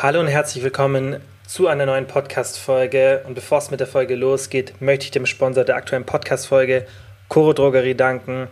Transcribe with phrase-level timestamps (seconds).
[0.00, 3.22] Hallo und herzlich willkommen zu einer neuen Podcast-Folge.
[3.26, 6.86] Und bevor es mit der Folge losgeht, möchte ich dem Sponsor der aktuellen Podcast-Folge,
[7.26, 8.46] Coro Drogerie, danken.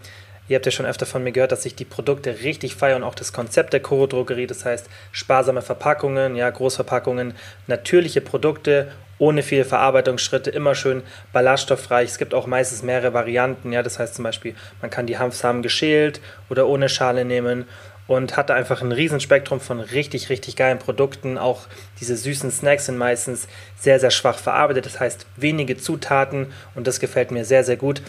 [0.48, 3.04] Ihr habt ja schon öfter von mir gehört, dass ich die Produkte richtig feiere und
[3.04, 7.35] auch das Konzept der Coro Drogerie, das heißt sparsame Verpackungen, ja, Großverpackungen,
[7.69, 12.11] natürliche Produkte ohne viele Verarbeitungsschritte, immer schön ballaststoffreich.
[12.11, 15.63] Es gibt auch meistens mehrere Varianten, ja, das heißt zum Beispiel, man kann die Hanfsamen
[15.63, 16.21] geschält
[16.51, 17.67] oder ohne Schale nehmen
[18.07, 21.39] und hatte einfach ein Riesenspektrum von richtig, richtig geilen Produkten.
[21.39, 21.66] Auch
[22.00, 23.48] diese süßen Snacks sind meistens
[23.79, 24.86] sehr, sehr schwach verarbeitet.
[24.86, 28.03] Das heißt, wenige Zutaten und das gefällt mir sehr, sehr gut.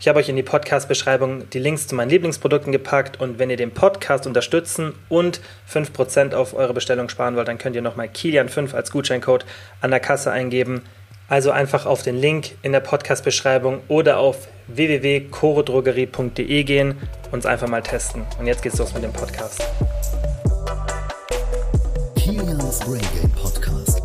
[0.00, 3.56] Ich habe euch in die Podcast-Beschreibung die Links zu meinen Lieblingsprodukten gepackt und wenn ihr
[3.56, 5.40] den Podcast unterstützen und
[5.72, 9.46] 5% auf eure Bestellung sparen wollt, dann könnt ihr nochmal Kilian5 als Gutscheincode
[9.80, 10.82] an der Kasse eingeben.
[11.26, 16.98] Also einfach auf den Link in der Podcast-Beschreibung oder auf www.chorodrogerie.de gehen
[17.32, 18.26] und es einfach mal testen.
[18.38, 19.66] Und jetzt geht's los mit dem Podcast.
[22.14, 24.02] Kilians Brain Game Podcast.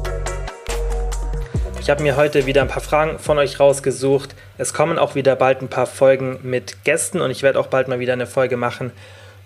[1.81, 4.33] Ich habe mir heute wieder ein paar Fragen von euch rausgesucht.
[4.57, 7.89] Es kommen auch wieder bald ein paar Folgen mit Gästen und ich werde auch bald
[7.89, 8.91] mal wieder eine Folge machen,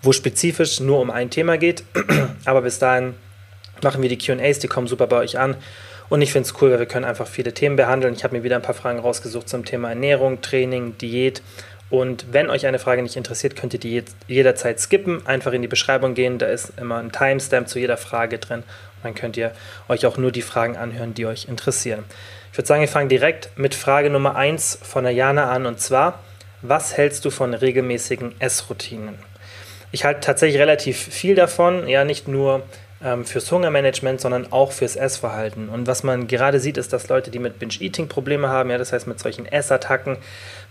[0.00, 1.82] wo spezifisch nur um ein Thema geht.
[2.44, 3.14] Aber bis dahin
[3.82, 5.56] machen wir die QAs, die kommen super bei euch an.
[6.14, 8.14] Und ich finde es cool, weil wir können einfach viele Themen behandeln.
[8.14, 11.42] Ich habe mir wieder ein paar Fragen rausgesucht zum Thema Ernährung, Training, Diät.
[11.90, 15.26] Und wenn euch eine Frage nicht interessiert, könnt ihr die jederzeit skippen.
[15.26, 18.60] Einfach in die Beschreibung gehen, da ist immer ein Timestamp zu jeder Frage drin.
[18.60, 19.50] Und dann könnt ihr
[19.88, 22.04] euch auch nur die Fragen anhören, die euch interessieren.
[22.52, 25.66] Ich würde sagen, wir fangen direkt mit Frage Nummer 1 von der Jana an.
[25.66, 26.22] Und zwar,
[26.62, 29.18] was hältst du von regelmäßigen Essroutinen?
[29.90, 32.62] Ich halte tatsächlich relativ viel davon, ja, nicht nur
[33.04, 35.68] ähm, fürs Hungermanagement, sondern auch fürs Essverhalten.
[35.68, 38.92] Und was man gerade sieht, ist, dass Leute, die mit Binge-Eating Probleme haben, ja, das
[38.92, 40.16] heißt mit solchen Essattacken,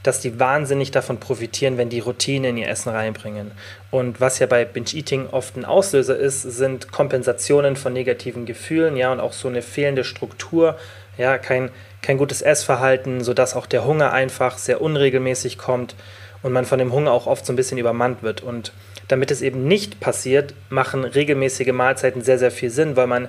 [0.02, 3.52] dass die wahnsinnig davon profitieren, wenn die Routine in ihr Essen reinbringen.
[3.92, 9.12] Und was ja bei Binge-Eating oft ein Auslöser ist, sind Kompensationen von negativen Gefühlen, ja,
[9.12, 10.78] und auch so eine fehlende Struktur,
[11.18, 11.70] ja, kein,
[12.02, 15.96] kein gutes Essverhalten, sodass auch der Hunger einfach sehr unregelmäßig kommt
[16.41, 18.41] und man von dem Hunger auch oft so ein bisschen übermannt wird.
[18.41, 18.74] Und
[19.13, 23.28] damit es eben nicht passiert, machen regelmäßige Mahlzeiten sehr, sehr viel Sinn, weil man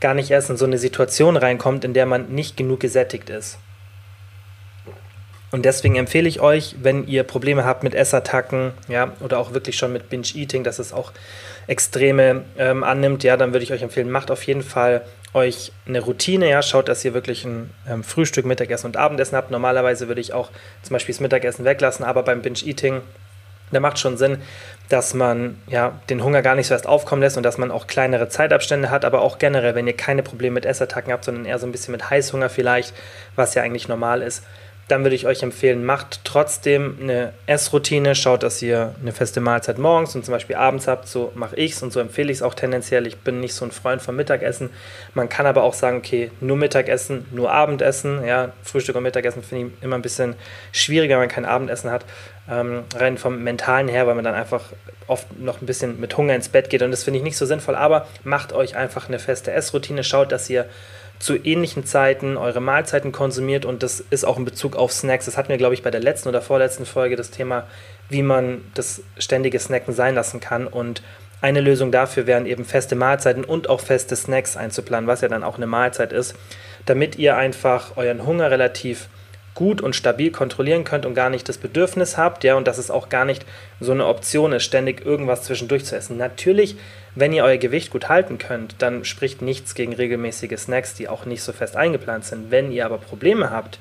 [0.00, 3.58] gar nicht erst in so eine Situation reinkommt, in der man nicht genug gesättigt ist.
[5.50, 9.76] Und deswegen empfehle ich euch, wenn ihr Probleme habt mit Essattacken, ja, oder auch wirklich
[9.76, 11.12] schon mit Binge-Eating, dass es auch
[11.66, 15.02] Extreme ähm, annimmt, ja, dann würde ich euch empfehlen, macht auf jeden Fall
[15.34, 19.50] euch eine Routine, ja, schaut, dass ihr wirklich ein ähm, Frühstück, Mittagessen und Abendessen habt.
[19.50, 20.50] Normalerweise würde ich auch
[20.82, 23.02] zum Beispiel das Mittagessen weglassen, aber beim Binge-Eating
[23.72, 24.38] da macht schon Sinn,
[24.88, 27.86] dass man ja den Hunger gar nicht so erst aufkommen lässt und dass man auch
[27.86, 31.58] kleinere Zeitabstände hat, aber auch generell, wenn ihr keine Probleme mit Essattacken habt, sondern eher
[31.58, 32.94] so ein bisschen mit Heißhunger vielleicht,
[33.36, 34.44] was ja eigentlich normal ist,
[34.88, 39.78] dann würde ich euch empfehlen, macht trotzdem eine Essroutine, schaut, dass ihr eine feste Mahlzeit
[39.78, 42.42] morgens und zum Beispiel abends habt, so mache ich es und so empfehle ich es
[42.42, 43.06] auch tendenziell.
[43.06, 44.70] Ich bin nicht so ein Freund vom Mittagessen.
[45.12, 48.24] Man kann aber auch sagen, okay, nur Mittagessen, nur Abendessen.
[48.24, 50.34] Ja, Frühstück und Mittagessen finde ich immer ein bisschen
[50.72, 52.06] schwieriger, wenn man kein Abendessen hat.
[52.50, 54.62] Ähm, rein vom Mentalen her, weil man dann einfach
[55.06, 57.44] oft noch ein bisschen mit Hunger ins Bett geht und das finde ich nicht so
[57.44, 57.74] sinnvoll.
[57.74, 60.66] Aber macht euch einfach eine feste Essroutine, schaut, dass ihr
[61.18, 65.24] zu ähnlichen Zeiten eure Mahlzeiten konsumiert und das ist auch in Bezug auf Snacks.
[65.24, 67.66] Das hatten wir, glaube ich, bei der letzten oder vorletzten Folge das Thema,
[68.08, 71.02] wie man das ständige Snacken sein lassen kann und
[71.40, 75.44] eine Lösung dafür wären eben feste Mahlzeiten und auch feste Snacks einzuplanen, was ja dann
[75.44, 76.34] auch eine Mahlzeit ist,
[76.86, 79.08] damit ihr einfach euren Hunger relativ
[79.54, 82.92] gut und stabil kontrollieren könnt und gar nicht das Bedürfnis habt, ja, und dass es
[82.92, 83.44] auch gar nicht
[83.80, 86.16] so eine Option ist, ständig irgendwas zwischendurch zu essen.
[86.16, 86.76] Natürlich,
[87.18, 91.24] wenn ihr euer Gewicht gut halten könnt, dann spricht nichts gegen regelmäßige Snacks, die auch
[91.24, 92.50] nicht so fest eingeplant sind.
[92.50, 93.80] Wenn ihr aber Probleme habt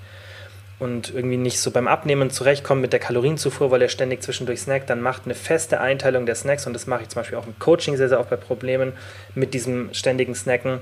[0.80, 4.90] und irgendwie nicht so beim Abnehmen zurechtkommt mit der Kalorienzufuhr, weil ihr ständig zwischendurch snackt,
[4.90, 7.60] dann macht eine feste Einteilung der Snacks und das mache ich zum Beispiel auch im
[7.60, 8.94] Coaching sehr, sehr oft bei Problemen
[9.36, 10.80] mit diesem ständigen Snacken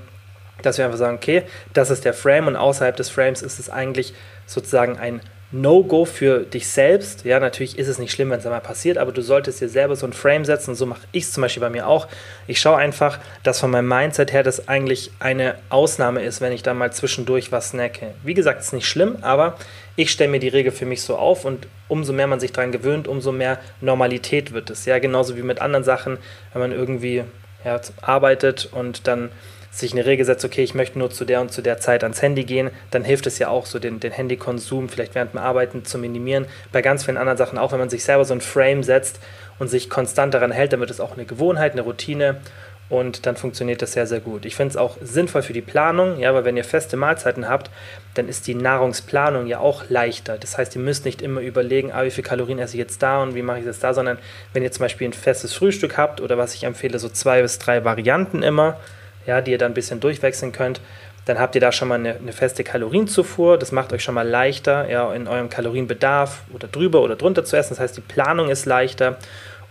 [0.62, 1.42] dass wir einfach sagen, okay,
[1.74, 4.14] das ist der Frame und außerhalb des Frames ist es eigentlich
[4.46, 5.20] sozusagen ein
[5.52, 7.24] No-Go für dich selbst.
[7.24, 9.94] Ja, natürlich ist es nicht schlimm, wenn es einmal passiert, aber du solltest dir selber
[9.94, 10.74] so ein Frame setzen.
[10.74, 12.08] So mache ich es zum Beispiel bei mir auch.
[12.48, 16.62] Ich schaue einfach, dass von meinem Mindset her das eigentlich eine Ausnahme ist, wenn ich
[16.62, 18.14] da mal zwischendurch was snacke.
[18.24, 19.56] Wie gesagt, es ist nicht schlimm, aber
[19.94, 22.72] ich stelle mir die Regel für mich so auf und umso mehr man sich daran
[22.72, 24.84] gewöhnt, umso mehr Normalität wird es.
[24.84, 26.18] Ja, genauso wie mit anderen Sachen,
[26.52, 27.22] wenn man irgendwie
[27.64, 29.30] ja, arbeitet und dann
[29.78, 32.22] sich eine Regel setzt, okay, ich möchte nur zu der und zu der Zeit ans
[32.22, 35.84] Handy gehen, dann hilft es ja auch, so den, den Handykonsum vielleicht während dem Arbeiten
[35.84, 36.46] zu minimieren.
[36.72, 39.20] Bei ganz vielen anderen Sachen auch, wenn man sich selber so ein Frame setzt
[39.58, 42.40] und sich konstant daran hält, dann wird es auch eine Gewohnheit, eine Routine
[42.88, 44.44] und dann funktioniert das sehr, sehr gut.
[44.44, 47.70] Ich finde es auch sinnvoll für die Planung, ja, weil wenn ihr feste Mahlzeiten habt,
[48.14, 50.38] dann ist die Nahrungsplanung ja auch leichter.
[50.38, 53.22] Das heißt, ihr müsst nicht immer überlegen, ah, wie viel Kalorien esse ich jetzt da
[53.22, 54.18] und wie mache ich das da, sondern
[54.52, 57.58] wenn ihr zum Beispiel ein festes Frühstück habt oder was ich empfehle, so zwei bis
[57.58, 58.78] drei Varianten immer,
[59.26, 60.80] ja, die ihr dann ein bisschen durchwechseln könnt.
[61.24, 63.58] Dann habt ihr da schon mal eine, eine, feste Kalorienzufuhr.
[63.58, 67.56] Das macht euch schon mal leichter, ja, in eurem Kalorienbedarf oder drüber oder drunter zu
[67.56, 67.70] essen.
[67.70, 69.18] Das heißt, die Planung ist leichter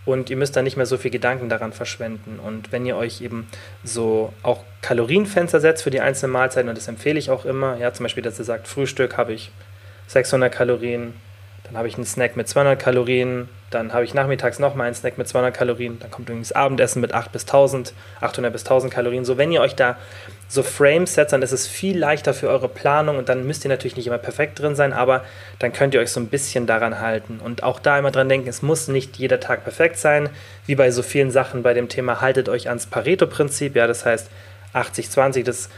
[0.05, 2.39] und ihr müsst da nicht mehr so viel Gedanken daran verschwenden.
[2.39, 3.47] Und wenn ihr euch eben
[3.83, 7.91] so auch Kalorienfenster setzt für die einzelnen Mahlzeiten, und das empfehle ich auch immer, ja,
[7.91, 9.51] zum Beispiel, dass ihr sagt, Frühstück habe ich
[10.07, 11.13] 600 Kalorien,
[11.63, 15.17] dann habe ich einen Snack mit 200 Kalorien, dann habe ich nachmittags nochmal einen Snack
[15.17, 19.25] mit 200 Kalorien, dann kommt das Abendessen mit 8 bis 1000, 800 bis 1000 Kalorien.
[19.25, 19.97] So, wenn ihr euch da
[20.47, 23.69] so Frames setzt, dann ist es viel leichter für eure Planung und dann müsst ihr
[23.69, 25.23] natürlich nicht immer perfekt drin sein, aber
[25.59, 27.39] dann könnt ihr euch so ein bisschen daran halten.
[27.43, 30.29] Und auch da immer dran denken, es muss nicht jeder Tag perfekt sein,
[30.65, 34.29] wie bei so vielen Sachen bei dem Thema, haltet euch ans Pareto-Prinzip, ja, das heißt
[34.73, 35.69] 80-20, das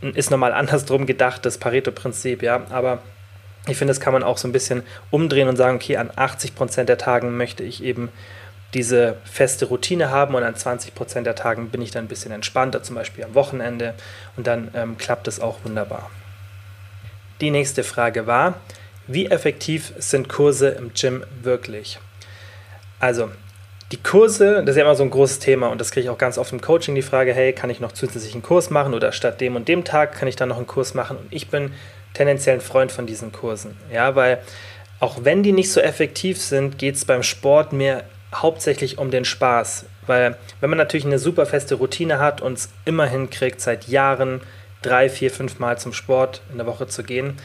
[0.00, 3.02] ist nochmal andersrum gedacht, das Pareto-Prinzip, ja, aber
[3.66, 6.54] ich finde, das kann man auch so ein bisschen umdrehen und sagen, okay, an 80
[6.54, 8.10] Prozent der Tagen möchte ich eben
[8.74, 12.32] diese feste Routine haben und an 20 Prozent der Tagen bin ich dann ein bisschen
[12.32, 13.94] entspannter, zum Beispiel am Wochenende
[14.36, 16.10] und dann ähm, klappt es auch wunderbar.
[17.40, 18.54] Die nächste Frage war,
[19.06, 21.98] wie effektiv sind Kurse im Gym wirklich?
[23.00, 23.30] Also,
[23.92, 26.18] die Kurse, das ist ja immer so ein großes Thema und das kriege ich auch
[26.18, 29.12] ganz oft im Coaching die Frage, hey, kann ich noch zusätzlich einen Kurs machen oder
[29.12, 31.16] statt dem und dem Tag kann ich dann noch einen Kurs machen?
[31.16, 31.72] Und ich bin
[32.14, 33.76] tendenziell ein Freund von diesen Kursen.
[33.92, 34.38] Ja, weil
[35.00, 39.24] auch wenn die nicht so effektiv sind, geht es beim Sport mehr hauptsächlich um den
[39.24, 39.84] Spaß.
[40.06, 44.40] Weil wenn man natürlich eine super feste Routine hat und es immer hinkriegt, seit Jahren
[44.82, 47.36] drei, vier, fünf Mal zum Sport in der Woche zu gehen,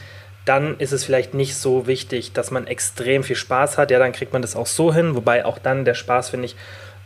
[0.44, 3.90] dann ist es vielleicht nicht so wichtig, dass man extrem viel Spaß hat.
[3.90, 6.56] Ja, dann kriegt man das auch so hin, wobei auch dann der Spaß, finde ich,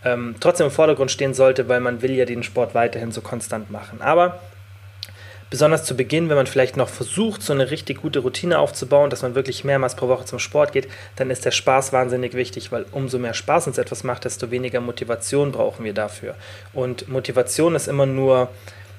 [0.04, 3.70] ähm, trotzdem im Vordergrund stehen sollte, weil man will ja den Sport weiterhin so konstant
[3.70, 4.02] machen.
[4.02, 4.40] Aber
[5.50, 9.22] besonders zu Beginn, wenn man vielleicht noch versucht, so eine richtig gute Routine aufzubauen, dass
[9.22, 12.86] man wirklich mehrmals pro Woche zum Sport geht, dann ist der Spaß wahnsinnig wichtig, weil
[12.92, 16.34] umso mehr Spaß uns etwas macht, desto weniger Motivation brauchen wir dafür.
[16.72, 18.48] Und Motivation ist immer nur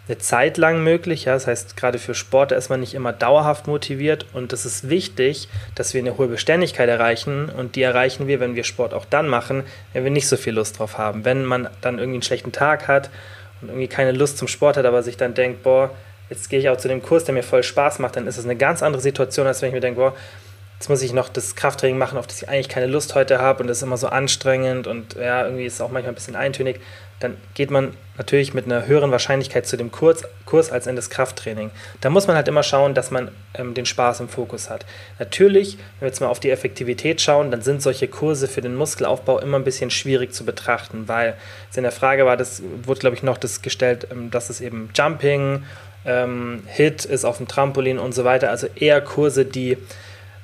[0.07, 1.25] eine Zeit lang möglich.
[1.25, 1.33] Ja?
[1.33, 5.49] Das heißt, gerade für Sportler ist man nicht immer dauerhaft motiviert und es ist wichtig,
[5.73, 9.27] dass wir eine hohe Beständigkeit erreichen und die erreichen wir, wenn wir Sport auch dann
[9.27, 9.63] machen,
[9.93, 11.25] wenn wir nicht so viel Lust drauf haben.
[11.25, 13.09] Wenn man dann irgendwie einen schlechten Tag hat
[13.61, 15.91] und irgendwie keine Lust zum Sport hat, aber sich dann denkt, boah,
[16.29, 18.45] jetzt gehe ich auch zu dem Kurs, der mir voll Spaß macht, dann ist es
[18.45, 20.13] eine ganz andere Situation, als wenn ich mir denke, boah,
[20.79, 23.63] jetzt muss ich noch das Krafttraining machen, auf das ich eigentlich keine Lust heute habe
[23.63, 26.35] und das ist immer so anstrengend und ja, irgendwie ist es auch manchmal ein bisschen
[26.35, 26.79] eintönig.
[27.21, 31.09] Dann geht man natürlich mit einer höheren Wahrscheinlichkeit zu dem Kurs, Kurs als in das
[31.09, 31.71] Krafttraining.
[32.01, 34.85] Da muss man halt immer schauen, dass man ähm, den Spaß im Fokus hat.
[35.17, 38.75] Natürlich, wenn wir jetzt mal auf die Effektivität schauen, dann sind solche Kurse für den
[38.75, 41.35] Muskelaufbau immer ein bisschen schwierig zu betrachten, weil
[41.73, 44.89] in der Frage war, das wurde glaube ich noch das gestellt, ähm, dass es eben
[44.93, 45.63] Jumping
[46.05, 48.49] ähm, Hit ist auf dem Trampolin und so weiter.
[48.49, 49.77] Also eher Kurse, die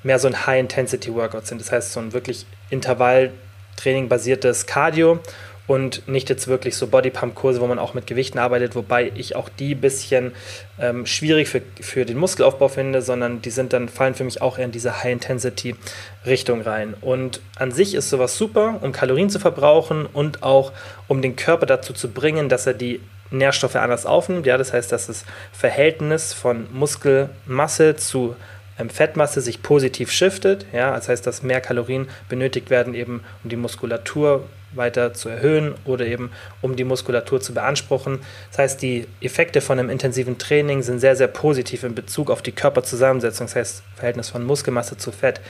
[0.03, 1.61] mehr so ein High-Intensity-Workout sind.
[1.61, 5.19] Das heißt, so ein wirklich Intervalltraining-basiertes Cardio
[5.67, 9.47] und nicht jetzt wirklich so Bodypump-Kurse, wo man auch mit Gewichten arbeitet, wobei ich auch
[9.47, 10.33] die ein bisschen
[10.79, 14.57] ähm, schwierig für, für den Muskelaufbau finde, sondern die sind dann, fallen für mich auch
[14.57, 16.95] eher in diese High-Intensity-Richtung rein.
[16.99, 20.71] Und an sich ist sowas super, um Kalorien zu verbrauchen und auch
[21.07, 22.99] um den Körper dazu zu bringen, dass er die
[23.31, 24.45] Nährstoffe anders aufnimmt.
[24.45, 28.35] Ja, das heißt, dass das Verhältnis von Muskelmasse zu
[28.77, 30.65] ähm, Fettmasse sich positiv shiftet.
[30.73, 34.43] Ja, das heißt, dass mehr Kalorien benötigt werden, eben um die Muskulatur
[34.73, 36.31] weiter zu erhöhen oder eben
[36.61, 38.19] um die Muskulatur zu beanspruchen.
[38.51, 42.41] Das heißt, die Effekte von einem intensiven Training sind sehr, sehr positiv in Bezug auf
[42.41, 45.41] die Körperzusammensetzung, das heißt Verhältnis von Muskelmasse zu Fett.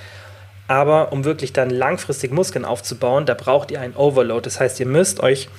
[0.67, 4.46] Aber um wirklich dann langfristig Muskeln aufzubauen, da braucht ihr einen Overload.
[4.46, 5.50] Das heißt, ihr müsst euch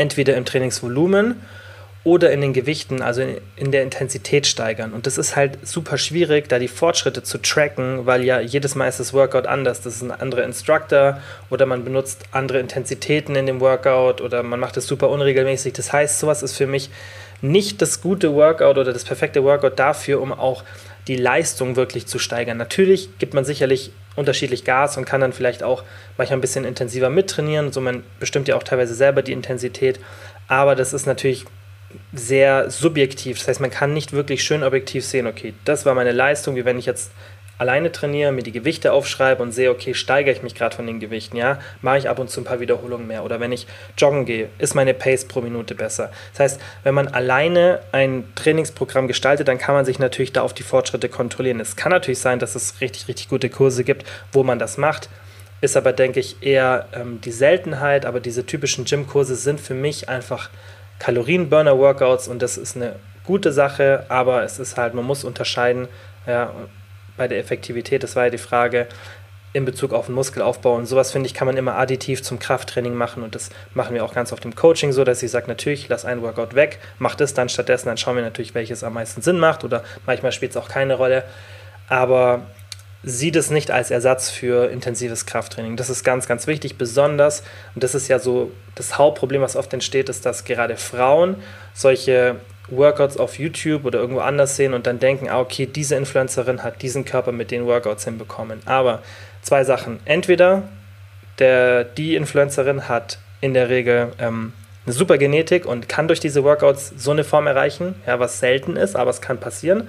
[0.00, 1.36] entweder im Trainingsvolumen
[2.02, 3.22] oder in den Gewichten, also
[3.56, 4.94] in der Intensität steigern.
[4.94, 8.88] Und das ist halt super schwierig, da die Fortschritte zu tracken, weil ja jedes Mal
[8.88, 9.82] ist das Workout anders.
[9.82, 14.58] Das ist ein anderer Instructor oder man benutzt andere Intensitäten in dem Workout oder man
[14.58, 15.74] macht es super unregelmäßig.
[15.74, 16.88] Das heißt, sowas ist für mich
[17.42, 20.64] nicht das gute Workout oder das perfekte Workout dafür, um auch
[21.06, 22.56] die Leistung wirklich zu steigern.
[22.56, 25.84] Natürlich gibt man sicherlich unterschiedlich Gas und kann dann vielleicht auch
[26.16, 27.72] manchmal ein bisschen intensiver mittrainieren.
[27.72, 30.00] So man bestimmt ja auch teilweise selber die Intensität,
[30.48, 31.46] aber das ist natürlich
[32.12, 33.38] sehr subjektiv.
[33.38, 36.64] Das heißt, man kann nicht wirklich schön objektiv sehen, okay, das war meine Leistung, wie
[36.64, 37.10] wenn ich jetzt
[37.60, 40.98] alleine trainiere, mir die Gewichte aufschreibe und sehe, okay, steigere ich mich gerade von den
[40.98, 43.22] Gewichten, ja, mache ich ab und zu ein paar Wiederholungen mehr.
[43.22, 43.66] Oder wenn ich
[43.98, 46.10] joggen gehe, ist meine Pace pro Minute besser.
[46.32, 50.54] Das heißt, wenn man alleine ein Trainingsprogramm gestaltet, dann kann man sich natürlich da auf
[50.54, 51.60] die Fortschritte kontrollieren.
[51.60, 55.10] Es kann natürlich sein, dass es richtig, richtig gute Kurse gibt, wo man das macht.
[55.60, 60.08] Ist aber, denke ich, eher ähm, die Seltenheit, aber diese typischen Gym-Kurse sind für mich
[60.08, 60.48] einfach
[60.98, 65.88] Kalorienburner-Workouts und das ist eine gute Sache, aber es ist halt, man muss unterscheiden,
[66.26, 66.54] ja,
[67.20, 68.86] bei der Effektivität, das war ja die Frage,
[69.52, 70.74] in Bezug auf den Muskelaufbau.
[70.74, 73.22] Und sowas, finde ich, kann man immer additiv zum Krafttraining machen.
[73.22, 76.06] Und das machen wir auch ganz oft im Coaching so, dass ich sage, natürlich, lass
[76.06, 79.38] ein Workout weg, mach das dann stattdessen, dann schauen wir natürlich, welches am meisten Sinn
[79.38, 79.64] macht.
[79.64, 81.24] Oder manchmal spielt es auch keine Rolle.
[81.90, 82.46] Aber
[83.02, 85.76] sieh das nicht als Ersatz für intensives Krafttraining.
[85.76, 87.42] Das ist ganz, ganz wichtig, besonders,
[87.74, 91.36] und das ist ja so das Hauptproblem, was oft entsteht, ist, dass gerade Frauen
[91.74, 92.36] solche
[92.70, 96.82] Workouts auf YouTube oder irgendwo anders sehen und dann denken, ah, okay, diese Influencerin hat
[96.82, 98.60] diesen Körper mit den Workouts hinbekommen.
[98.66, 99.02] Aber
[99.42, 100.00] zwei Sachen.
[100.04, 100.62] Entweder
[101.38, 104.52] der, die Influencerin hat in der Regel ähm,
[104.86, 108.76] eine super Genetik und kann durch diese Workouts so eine Form erreichen, ja, was selten
[108.76, 109.88] ist, aber es kann passieren.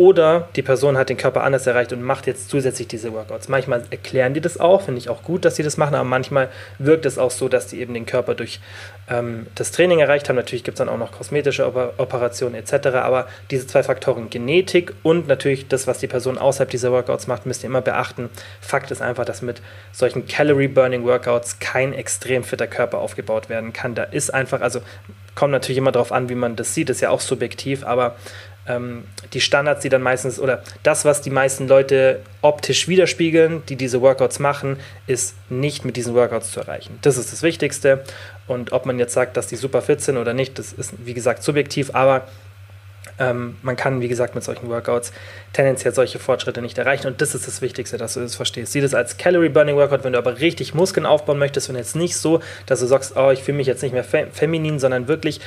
[0.00, 3.50] Oder die Person hat den Körper anders erreicht und macht jetzt zusätzlich diese Workouts.
[3.50, 6.48] Manchmal erklären die das auch, finde ich auch gut, dass sie das machen, aber manchmal
[6.78, 8.60] wirkt es auch so, dass die eben den Körper durch
[9.10, 10.36] ähm, das Training erreicht haben.
[10.36, 12.86] Natürlich gibt es dann auch noch kosmetische Oper Operationen etc.
[12.94, 17.44] Aber diese zwei Faktoren, Genetik und natürlich das, was die Person außerhalb dieser Workouts macht,
[17.44, 18.30] müsst ihr immer beachten.
[18.62, 19.60] Fakt ist einfach, dass mit
[19.92, 23.94] solchen Calorie-Burning-Workouts kein extrem fitter Körper aufgebaut werden kann.
[23.94, 24.80] Da ist einfach, also
[25.34, 28.16] kommt natürlich immer darauf an, wie man das sieht, ist ja auch subjektiv, aber
[28.66, 33.76] ähm, die Standards, die dann meistens, oder das, was die meisten Leute optisch widerspiegeln, die
[33.76, 36.98] diese Workouts machen, ist nicht mit diesen Workouts zu erreichen.
[37.02, 38.04] Das ist das Wichtigste.
[38.46, 41.14] Und ob man jetzt sagt, dass die super fit sind oder nicht, das ist, wie
[41.14, 42.26] gesagt, subjektiv, aber
[43.18, 45.12] ähm, man kann, wie gesagt, mit solchen Workouts
[45.52, 47.06] tendenziell solche Fortschritte nicht erreichen.
[47.06, 48.72] Und das ist das Wichtigste, dass du das verstehst.
[48.72, 51.94] Sieh das als Calorie Burning Workout, wenn du aber richtig Muskeln aufbauen möchtest und jetzt
[51.96, 55.40] nicht so, dass du sagst, oh, ich fühle mich jetzt nicht mehr feminin, sondern wirklich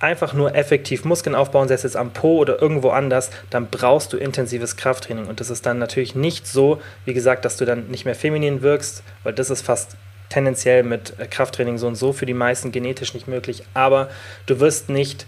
[0.00, 4.12] einfach nur effektiv Muskeln aufbauen, sei es jetzt am Po oder irgendwo anders, dann brauchst
[4.12, 5.26] du intensives Krafttraining.
[5.26, 8.62] Und das ist dann natürlich nicht so, wie gesagt, dass du dann nicht mehr feminin
[8.62, 9.96] wirkst, weil das ist fast
[10.28, 13.62] tendenziell mit äh, Krafttraining so und so für die meisten genetisch nicht möglich.
[13.74, 14.08] Aber
[14.46, 15.26] du wirst nicht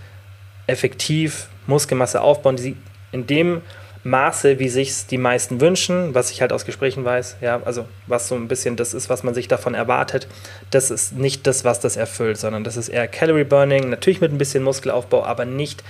[0.66, 2.76] effektiv Muskelmasse aufbauen, die
[3.12, 3.62] in dem
[4.02, 8.28] Maße, wie sich die meisten wünschen, was ich halt aus Gesprächen weiß, ja, also was
[8.28, 10.26] so ein bisschen das ist, was man sich davon erwartet,
[10.70, 14.32] das ist nicht das, was das erfüllt, sondern das ist eher Calorie Burning, natürlich mit
[14.32, 15.84] ein bisschen Muskelaufbau, aber nicht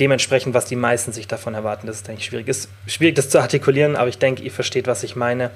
[0.00, 1.86] dementsprechend, was die meisten sich davon erwarten.
[1.86, 2.48] Das ist eigentlich schwierig.
[2.48, 5.50] Ist schwierig, das zu artikulieren, aber ich denke, ihr versteht, was ich meine.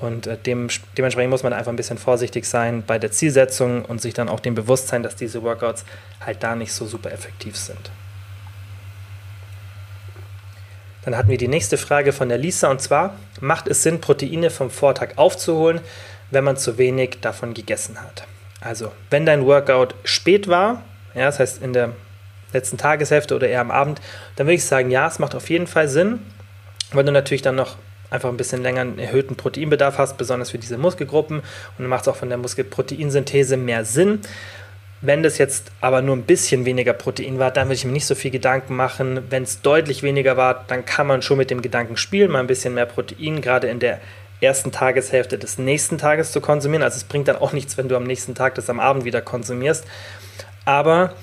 [0.00, 4.00] Und äh, dem, dementsprechend muss man einfach ein bisschen vorsichtig sein bei der Zielsetzung und
[4.00, 5.84] sich dann auch dem Bewusstsein, dass diese Workouts
[6.24, 7.90] halt da nicht so super effektiv sind.
[11.08, 14.50] Dann hatten wir die nächste Frage von der Lisa und zwar, macht es Sinn, Proteine
[14.50, 15.80] vom Vortag aufzuholen,
[16.30, 18.24] wenn man zu wenig davon gegessen hat?
[18.60, 20.82] Also, wenn dein Workout spät war,
[21.14, 21.92] ja, das heißt in der
[22.52, 24.02] letzten Tageshälfte oder eher am Abend,
[24.36, 26.18] dann würde ich sagen, ja, es macht auf jeden Fall Sinn,
[26.92, 27.76] weil du natürlich dann noch
[28.10, 31.44] einfach ein bisschen länger einen erhöhten Proteinbedarf hast, besonders für diese Muskelgruppen und
[31.78, 34.20] dann macht es auch von der Muskelproteinsynthese mehr Sinn.
[35.00, 38.06] Wenn das jetzt aber nur ein bisschen weniger Protein war, dann würde ich mir nicht
[38.06, 39.20] so viel Gedanken machen.
[39.30, 42.48] Wenn es deutlich weniger war, dann kann man schon mit dem Gedanken spielen, mal ein
[42.48, 44.00] bisschen mehr Protein, gerade in der
[44.40, 46.82] ersten Tageshälfte des nächsten Tages zu konsumieren.
[46.82, 49.20] Also es bringt dann auch nichts, wenn du am nächsten Tag das am Abend wieder
[49.20, 49.84] konsumierst.
[50.64, 51.14] Aber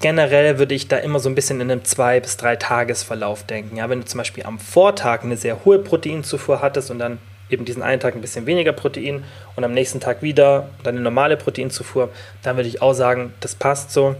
[0.00, 3.76] generell würde ich da immer so ein bisschen in einem zwei bis drei Tagesverlauf denken.
[3.76, 7.18] Ja, wenn du zum Beispiel am Vortag eine sehr hohe Proteinzufuhr hattest und dann
[7.50, 9.24] eben diesen einen Tag ein bisschen weniger Protein
[9.54, 12.10] und am nächsten Tag wieder dann eine normale Proteinzufuhr,
[12.42, 14.16] dann würde ich auch sagen, das passt so.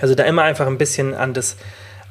[0.00, 1.56] Also da immer einfach ein bisschen an das,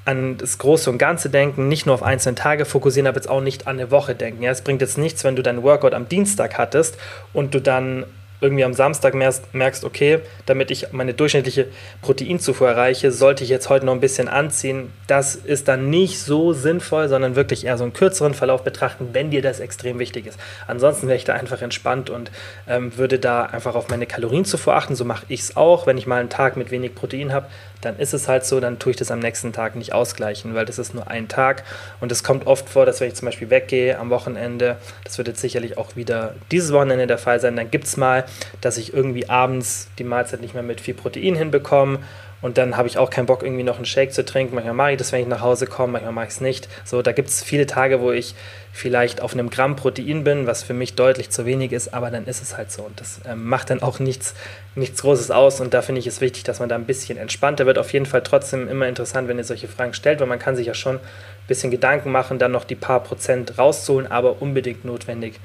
[0.05, 3.41] an das Große und Ganze denken, nicht nur auf einzelne Tage fokussieren, aber jetzt auch
[3.41, 4.43] nicht an eine Woche denken.
[4.43, 6.98] Ja, es bringt jetzt nichts, wenn du deinen Workout am Dienstag hattest
[7.34, 8.05] und du dann
[8.41, 11.67] irgendwie am Samstag merkst, okay, damit ich meine durchschnittliche
[12.01, 14.91] Proteinzufuhr erreiche, sollte ich jetzt heute noch ein bisschen anziehen.
[15.08, 19.31] Das ist dann nicht so sinnvoll, sondern wirklich eher so einen kürzeren Verlauf betrachten, wenn
[19.31, 20.39] dir das extrem wichtig ist.
[20.67, 22.31] Ansonsten wäre ich da einfach entspannt und
[22.67, 24.96] ähm, würde da einfach auf meine Kalorienzufuhr achten.
[24.96, 25.86] So mache ich es auch.
[25.86, 27.48] Wenn ich mal einen Tag mit wenig Protein habe,
[27.81, 30.65] dann ist es halt so, dann tue ich das am nächsten Tag nicht ausgleichen, weil
[30.65, 31.63] das ist nur ein Tag.
[32.00, 35.27] Und es kommt oft vor, dass wenn ich zum Beispiel weggehe am Wochenende, das wird
[35.27, 38.25] jetzt sicherlich auch wieder dieses Wochenende der Fall sein, dann gibt es mal,
[38.62, 42.00] dass ich irgendwie abends die Mahlzeit nicht mehr mit viel Protein hinbekomme
[42.41, 44.55] und dann habe ich auch keinen Bock, irgendwie noch einen Shake zu trinken.
[44.55, 46.69] Manchmal mache ich das, wenn ich nach Hause komme, manchmal mache ich es nicht.
[46.86, 48.34] So, da gibt es viele Tage, wo ich
[48.72, 52.25] vielleicht auf einem Gramm Protein bin, was für mich deutlich zu wenig ist, aber dann
[52.27, 52.84] ist es halt so.
[52.84, 54.36] Und das ähm, macht dann auch nichts,
[54.75, 55.60] nichts Großes aus.
[55.60, 57.77] Und da finde ich es wichtig, dass man da ein bisschen entspannter wird.
[57.77, 60.67] Auf jeden Fall trotzdem immer interessant, wenn ihr solche Fragen stellt, weil man kann sich
[60.67, 65.39] ja schon ein bisschen Gedanken machen, dann noch die paar Prozent rauszuholen, aber unbedingt notwendig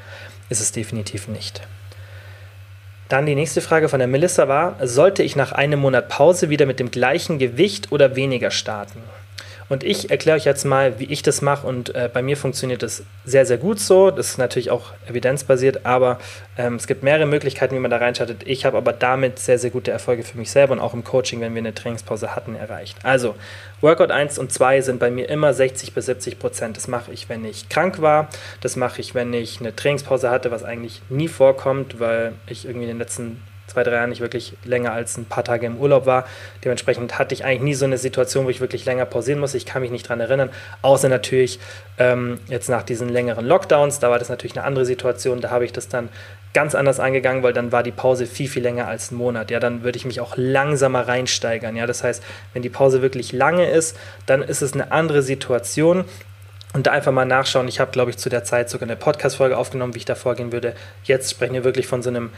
[0.48, 1.62] ist es definitiv nicht.
[3.08, 6.66] Dann die nächste Frage von der Melissa war, sollte ich nach einem Monat Pause wieder
[6.66, 9.00] mit dem gleichen Gewicht oder weniger starten?
[9.68, 11.66] Und ich erkläre euch jetzt mal, wie ich das mache.
[11.66, 14.10] Und äh, bei mir funktioniert das sehr, sehr gut so.
[14.10, 16.18] Das ist natürlich auch evidenzbasiert, aber
[16.58, 18.42] ähm, es gibt mehrere Möglichkeiten, wie man da reinschaltet.
[18.46, 21.40] Ich habe aber damit sehr, sehr gute Erfolge für mich selber und auch im Coaching,
[21.40, 22.98] wenn wir eine Trainingspause hatten, erreicht.
[23.02, 23.34] Also,
[23.80, 26.76] Workout 1 und 2 sind bei mir immer 60 bis 70 Prozent.
[26.76, 28.28] Das mache ich, wenn ich krank war.
[28.60, 32.84] Das mache ich, wenn ich eine Trainingspause hatte, was eigentlich nie vorkommt, weil ich irgendwie
[32.84, 33.42] in den letzten
[33.74, 36.26] zwei, drei Jahren nicht wirklich länger als ein paar Tage im Urlaub war.
[36.64, 39.54] Dementsprechend hatte ich eigentlich nie so eine Situation, wo ich wirklich länger pausieren muss.
[39.54, 40.50] Ich kann mich nicht daran erinnern,
[40.82, 41.58] außer natürlich
[41.98, 43.98] ähm, jetzt nach diesen längeren Lockdowns.
[43.98, 45.40] Da war das natürlich eine andere Situation.
[45.40, 46.08] Da habe ich das dann
[46.52, 49.50] ganz anders angegangen, weil dann war die Pause viel, viel länger als ein Monat.
[49.50, 51.74] Ja, dann würde ich mich auch langsamer reinsteigern.
[51.74, 56.04] Ja, das heißt, wenn die Pause wirklich lange ist, dann ist es eine andere Situation.
[56.74, 57.68] Und da einfach mal nachschauen.
[57.68, 60.50] Ich habe, glaube ich, zu der Zeit sogar eine Podcast-Folge aufgenommen, wie ich da vorgehen
[60.50, 60.74] würde.
[61.04, 62.30] Jetzt sprechen wir wirklich von so einem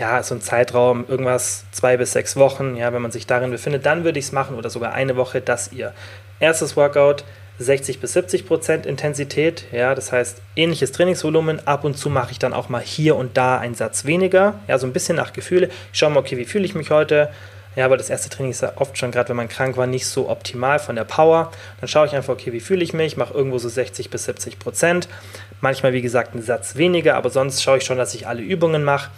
[0.00, 3.84] ja, so ein Zeitraum, irgendwas zwei bis sechs Wochen, ja, wenn man sich darin befindet,
[3.84, 5.92] dann würde ich es machen oder sogar eine Woche, dass ihr
[6.40, 7.22] erstes Workout
[7.58, 11.66] 60 bis 70 Prozent Intensität, ja, das heißt ähnliches Trainingsvolumen.
[11.66, 14.78] Ab und zu mache ich dann auch mal hier und da einen Satz weniger, ja,
[14.78, 15.68] so ein bisschen nach Gefühle.
[15.92, 17.28] Ich schaue mal, okay, wie fühle ich mich heute?
[17.76, 20.06] Ja, aber das erste Training ist ja oft schon, gerade wenn man krank war, nicht
[20.06, 21.52] so optimal von der Power.
[21.80, 23.18] Dann schaue ich einfach, okay, wie fühle ich mich?
[23.18, 25.08] Mache irgendwo so 60 bis 70 Prozent.
[25.60, 28.82] Manchmal, wie gesagt, einen Satz weniger, aber sonst schaue ich schon, dass ich alle Übungen
[28.82, 29.10] mache.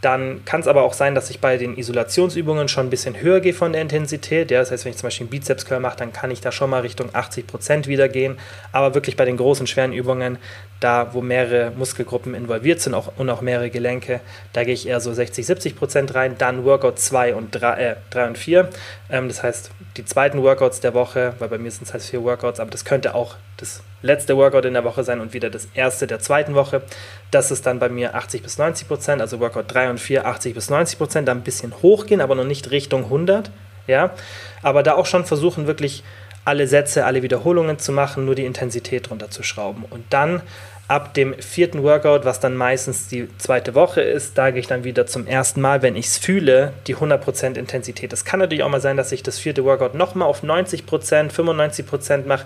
[0.00, 3.40] Dann kann es aber auch sein, dass ich bei den Isolationsübungen schon ein bisschen höher
[3.40, 4.50] gehe von der Intensität.
[4.50, 6.52] Ja, das heißt, wenn ich zum Beispiel einen Bizeps Curl mache, dann kann ich da
[6.52, 8.38] schon mal Richtung 80 Prozent wieder gehen.
[8.72, 10.38] Aber wirklich bei den großen, schweren Übungen,
[10.80, 14.20] da wo mehrere Muskelgruppen involviert sind auch, und auch mehrere Gelenke,
[14.54, 16.36] da gehe ich eher so 60, 70 Prozent rein.
[16.38, 18.70] Dann Workout 2 und 3, äh, 3 und 4.
[19.10, 22.22] Ähm, das heißt, die zweiten Workouts der Woche, weil bei mir sind es halt vier
[22.22, 25.68] Workouts, aber das könnte auch das letzte Workout in der Woche sein und wieder das
[25.74, 26.82] erste der zweiten Woche.
[27.30, 30.54] Das ist dann bei mir 80 bis 90 Prozent, also Workout 3 und 4, 80
[30.54, 33.50] bis 90 Prozent, da ein bisschen hochgehen, aber noch nicht Richtung 100.
[33.86, 34.14] Ja,
[34.62, 36.04] aber da auch schon versuchen, wirklich
[36.50, 39.84] alle Sätze, alle Wiederholungen zu machen, nur die Intensität runterzuschrauben.
[39.88, 40.42] Und dann
[40.88, 44.82] ab dem vierten Workout, was dann meistens die zweite Woche ist, da gehe ich dann
[44.82, 48.12] wieder zum ersten Mal, wenn ich es fühle, die 100% Intensität.
[48.12, 52.26] Es kann natürlich auch mal sein, dass ich das vierte Workout nochmal auf 90%, 95%
[52.26, 52.44] mache,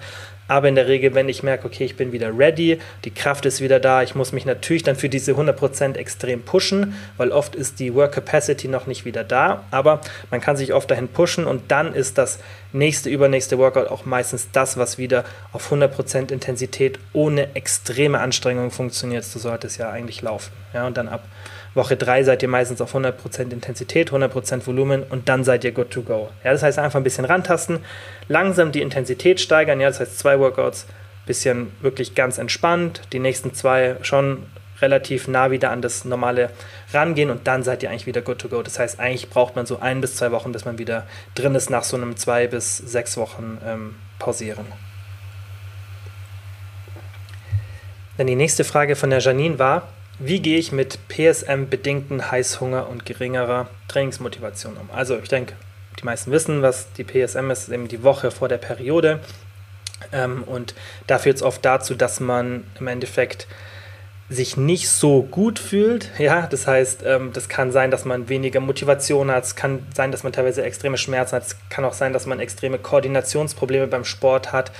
[0.48, 3.60] aber in der Regel, wenn ich merke, okay, ich bin wieder ready, die Kraft ist
[3.60, 7.80] wieder da, ich muss mich natürlich dann für diese 100% extrem pushen, weil oft ist
[7.80, 11.70] die Work Capacity noch nicht wieder da, aber man kann sich oft dahin pushen und
[11.70, 12.38] dann ist das
[12.72, 19.24] nächste, übernächste Workout auch meistens das, was wieder auf 100% Intensität ohne extreme Anstrengung funktioniert.
[19.24, 20.52] So sollte es ja eigentlich laufen.
[20.72, 21.24] Ja, und dann ab
[21.74, 25.90] Woche 3 seid ihr meistens auf 100% Intensität, 100% Volumen und dann seid ihr good
[25.90, 26.30] to go.
[26.44, 27.80] Ja, das heißt einfach ein bisschen rantasten,
[28.28, 30.86] langsam die Intensität steigern, ja, das heißt zwei Workouts,
[31.26, 34.46] bisschen wirklich ganz entspannt, die nächsten zwei schon
[34.80, 36.50] relativ nah wieder an das normale
[36.92, 38.62] rangehen und dann seid ihr eigentlich wieder good to go.
[38.62, 41.70] Das heißt, eigentlich braucht man so ein bis zwei Wochen, bis man wieder drin ist
[41.70, 44.66] nach so einem zwei bis sechs Wochen ähm, pausieren.
[48.16, 53.04] Dann die nächste Frage von der Janine war, wie gehe ich mit PSM-bedingten Heißhunger und
[53.04, 54.88] geringerer Trainingsmotivation um?
[54.92, 55.54] Also ich denke,
[56.00, 59.20] die meisten wissen, was die PSM ist, eben die Woche vor der Periode.
[60.12, 60.74] Ähm, und
[61.06, 63.46] da führt es oft dazu, dass man im Endeffekt
[64.30, 66.10] sich nicht so gut fühlt.
[66.18, 69.44] Ja, das heißt, ähm, das kann sein, dass man weniger Motivation hat.
[69.44, 71.46] Es kann sein, dass man teilweise extreme Schmerzen hat.
[71.46, 74.72] Es kann auch sein, dass man extreme Koordinationsprobleme beim Sport hat.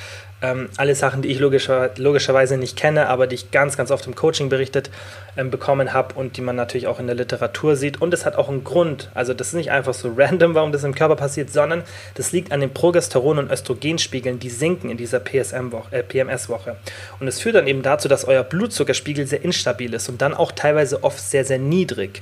[0.44, 4.06] Ähm, alle Sachen, die ich logischer, logischerweise nicht kenne, aber die ich ganz, ganz oft
[4.06, 4.90] im Coaching berichtet
[5.38, 8.02] ähm, bekommen habe und die man natürlich auch in der Literatur sieht.
[8.02, 9.08] Und es hat auch einen Grund.
[9.14, 11.82] Also das ist nicht einfach so random, warum das im Körper passiert, sondern
[12.14, 16.76] das liegt an den Progesteron- und Östrogenspiegeln, die sinken in dieser PSM-Woche, äh, PMS-Woche.
[17.20, 20.52] Und es führt dann eben dazu, dass euer Blutzuckerspiegel sehr instabil ist und dann auch
[20.52, 22.20] teilweise oft sehr, sehr niedrig.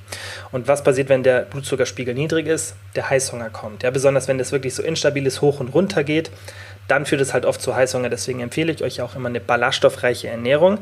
[0.52, 2.76] Und was passiert, wenn der Blutzuckerspiegel niedrig ist?
[2.94, 3.82] Der Heißhunger kommt.
[3.82, 6.30] Ja, besonders wenn das wirklich so instabil ist, hoch und runter geht
[6.88, 8.08] dann führt es halt oft zu Heißhunger.
[8.08, 10.78] Deswegen empfehle ich euch auch immer eine ballaststoffreiche Ernährung.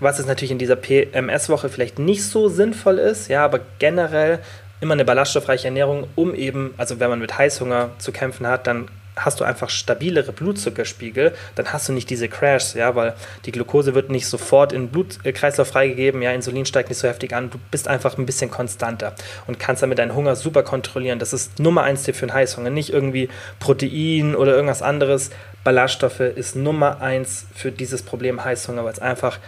[0.00, 4.38] Was es natürlich in dieser PMS-Woche vielleicht nicht so sinnvoll ist, ja, aber generell
[4.80, 8.88] immer eine ballaststoffreiche Ernährung, um eben, also wenn man mit Heißhunger zu kämpfen hat, dann
[9.24, 13.94] hast du einfach stabilere Blutzuckerspiegel, dann hast du nicht diese Crashs, ja, weil die Glucose
[13.94, 17.58] wird nicht sofort in den Blutkreislauf freigegeben, ja, Insulin steigt nicht so heftig an, du
[17.70, 19.14] bist einfach ein bisschen konstanter
[19.46, 21.18] und kannst damit deinen Hunger super kontrollieren.
[21.18, 23.28] Das ist Nummer eins Tipp für einen Heißhunger, nicht irgendwie
[23.58, 25.30] Protein oder irgendwas anderes.
[25.64, 29.38] Ballaststoffe ist Nummer eins für dieses Problem Heißhunger, weil es einfach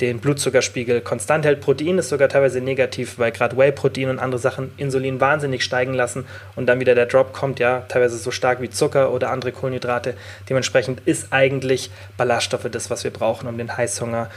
[0.00, 1.60] den Blutzuckerspiegel konstant hält.
[1.60, 6.26] Protein ist sogar teilweise negativ, weil gerade Whey-Protein und andere Sachen Insulin wahnsinnig steigen lassen
[6.56, 10.14] und dann wieder der Drop kommt, ja, teilweise so stark wie Zucker oder andere Kohlenhydrate.
[10.48, 14.30] Dementsprechend ist eigentlich Ballaststoffe das, was wir brauchen, um den Heißhunger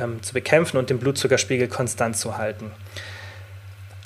[0.00, 2.70] ähm, zu bekämpfen und den Blutzuckerspiegel konstant zu halten.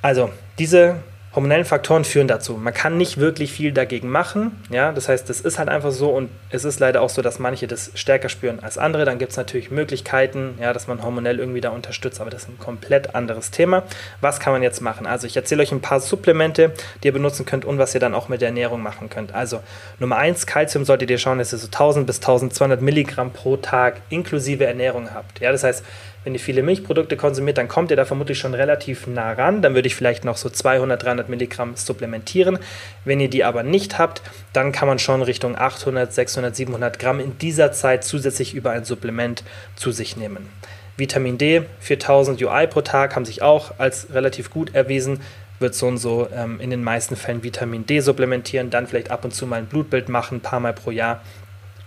[0.00, 0.96] Also, diese
[1.34, 2.54] hormonellen Faktoren führen dazu.
[2.54, 4.62] Man kann nicht wirklich viel dagegen machen.
[4.70, 4.92] Ja?
[4.92, 7.66] Das heißt, das ist halt einfach so und es ist leider auch so, dass manche
[7.66, 9.04] das stärker spüren als andere.
[9.04, 12.48] Dann gibt es natürlich Möglichkeiten, ja, dass man hormonell irgendwie da unterstützt, aber das ist
[12.50, 13.84] ein komplett anderes Thema.
[14.20, 15.06] Was kann man jetzt machen?
[15.06, 18.14] Also ich erzähle euch ein paar Supplemente, die ihr benutzen könnt und was ihr dann
[18.14, 19.34] auch mit der Ernährung machen könnt.
[19.34, 19.60] Also
[19.98, 24.02] Nummer eins, Kalzium solltet ihr schauen, dass ihr so 1000 bis 1200 Milligramm pro Tag
[24.10, 25.40] inklusive Ernährung habt.
[25.40, 25.82] Ja, das heißt,
[26.24, 29.62] wenn ihr viele Milchprodukte konsumiert, dann kommt ihr da vermutlich schon relativ nah ran.
[29.62, 32.58] Dann würde ich vielleicht noch so 200, 300 Milligramm supplementieren.
[33.04, 37.20] Wenn ihr die aber nicht habt, dann kann man schon Richtung 800, 600, 700 Gramm
[37.20, 39.44] in dieser Zeit zusätzlich über ein Supplement
[39.76, 40.48] zu sich nehmen.
[40.96, 45.20] Vitamin D, 4000 UI pro Tag, haben sich auch als relativ gut erwiesen
[45.62, 49.24] wird so und so ähm, in den meisten Fällen Vitamin D supplementieren, dann vielleicht ab
[49.24, 51.22] und zu mal ein Blutbild machen, ein paar Mal pro Jahr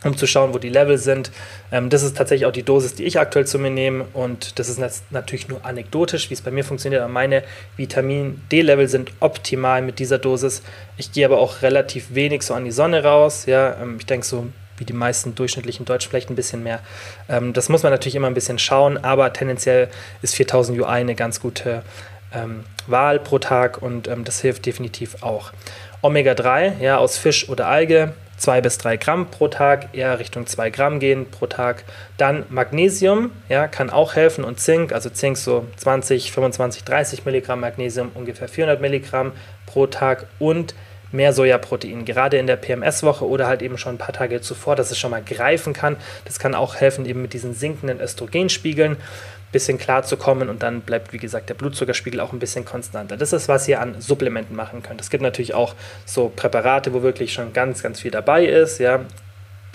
[0.04, 1.32] um zu schauen, wo die Level sind.
[1.72, 4.70] Ähm, das ist tatsächlich auch die Dosis, die ich aktuell zu mir nehme und das
[4.70, 4.80] ist
[5.12, 7.44] natürlich nur anekdotisch, wie es bei mir funktioniert, aber meine
[7.78, 10.62] Vitamin D-Level sind optimal mit dieser Dosis.
[10.98, 14.26] Ich gehe aber auch relativ wenig so an die Sonne raus, ja, ähm, ich denke
[14.26, 16.80] so wie die meisten durchschnittlichen Deutschen vielleicht ein bisschen mehr.
[17.30, 19.90] Ähm, das muss man natürlich immer ein bisschen schauen, aber tendenziell
[20.22, 21.82] ist 4000 UI eine ganz gute
[22.34, 25.52] ähm, Wahl pro Tag und ähm, das hilft definitiv auch.
[26.02, 30.70] Omega-3, ja, aus Fisch oder Alge, 2 bis 3 Gramm pro Tag, eher Richtung 2
[30.70, 31.84] Gramm gehen pro Tag.
[32.18, 37.62] Dann Magnesium, ja, kann auch helfen und Zink, also Zink so 20, 25, 30 Milligramm
[37.62, 39.32] Magnesium, ungefähr 400 Milligramm
[39.66, 40.76] pro Tag und
[41.12, 44.92] mehr Sojaprotein, gerade in der PMS-Woche oder halt eben schon ein paar Tage zuvor, dass
[44.92, 45.98] es schon mal greifen kann.
[46.26, 48.98] Das kann auch helfen eben mit diesen sinkenden Östrogenspiegeln
[49.52, 53.18] bisschen klar zu kommen und dann bleibt, wie gesagt, der Blutzuckerspiegel auch ein bisschen konstanter.
[53.18, 55.00] Das ist, was ihr an Supplementen machen könnt.
[55.00, 59.06] Es gibt natürlich auch so Präparate, wo wirklich schon ganz, ganz viel dabei ist, ja,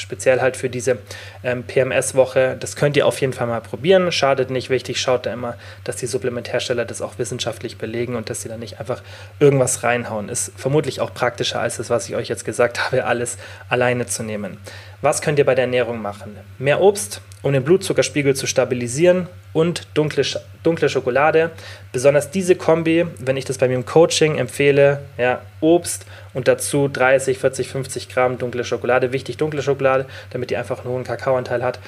[0.01, 0.99] speziell halt für diese
[1.45, 2.57] ähm, PMS-Woche.
[2.59, 4.11] Das könnt ihr auf jeden Fall mal probieren.
[4.11, 4.71] Schadet nicht.
[4.71, 8.57] Wichtig, schaut da immer, dass die Supplementhersteller das auch wissenschaftlich belegen und dass sie da
[8.57, 9.03] nicht einfach
[9.39, 10.29] irgendwas reinhauen.
[10.29, 14.23] Ist vermutlich auch praktischer als das, was ich euch jetzt gesagt habe, alles alleine zu
[14.23, 14.59] nehmen.
[15.03, 16.37] Was könnt ihr bei der Ernährung machen?
[16.59, 20.25] Mehr Obst, um den Blutzuckerspiegel zu stabilisieren und dunkle,
[20.63, 21.51] dunkle Schokolade.
[21.91, 26.89] Besonders diese Kombi, wenn ich das bei mir im Coaching empfehle, ja, Obst und dazu
[26.89, 29.13] 30, 40, 50 Gramm dunkle Schokolade.
[29.13, 31.79] Wichtig dunkle Schokolade, damit die einfach einen hohen Kakaoanteil hat.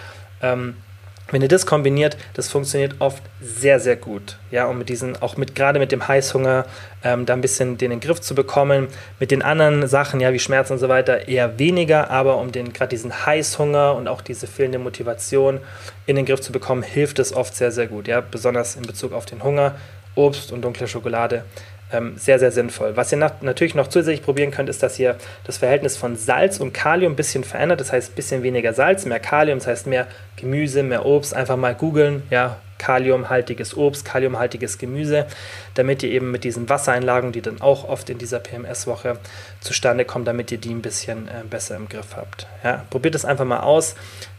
[0.41, 0.77] Ähm,
[1.31, 4.37] wenn ihr das kombiniert, das funktioniert oft sehr, sehr gut.
[4.51, 6.67] Ja, um mit diesen, auch mit gerade mit dem Heißhunger,
[7.05, 8.89] ähm, da ein bisschen den in den Griff zu bekommen.
[9.19, 12.73] Mit den anderen Sachen, ja, wie Schmerzen und so weiter, eher weniger, aber um den
[12.73, 15.61] gerade diesen Heißhunger und auch diese fehlende Motivation
[16.07, 18.09] in den Griff zu bekommen, hilft es oft sehr, sehr gut.
[18.09, 19.77] Ja, besonders in Bezug auf den Hunger,
[20.15, 21.45] Obst und dunkle Schokolade
[21.93, 22.97] ähm, sehr, sehr sinnvoll.
[22.97, 26.61] Was ihr nach, natürlich noch zusätzlich probieren könnt, ist, dass ihr das Verhältnis von Salz
[26.61, 27.81] und Kalium ein bisschen verändert.
[27.81, 31.35] Das heißt, ein bisschen weniger Salz, mehr Kalium, das heißt mehr Gemüse, mehr Obst.
[31.35, 35.27] Einfach mal googeln, ja, kaliumhaltiges Obst, kaliumhaltiges Gemüse,
[35.75, 39.19] damit ihr eben mit diesen Wassereinlagen, die dann auch oft in dieser PMS-Woche
[39.61, 42.49] zustande kommen, damit ihr die ein bisschen äh, besser im Griff habt.
[42.65, 43.95] Ja, probiert es einfach mal aus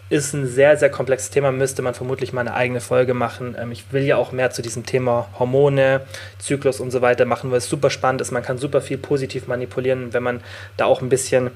[0.10, 3.56] ist ein sehr, sehr komplexes Thema, müsste man vermutlich mal eine eigene Folge machen.
[3.60, 6.02] Ähm, ich will ja auch mehr zu diesem Thema Hormone,
[6.40, 8.32] Zyklus und so weiter machen, weil es super spannend ist.
[8.32, 10.14] Man kann super viel positiv manipulieren.
[10.14, 10.42] Wenn man
[10.78, 11.52] da auch ein bisschen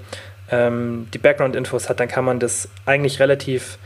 [0.50, 3.78] ähm, die Background-Infos hat, dann kann man das eigentlich relativ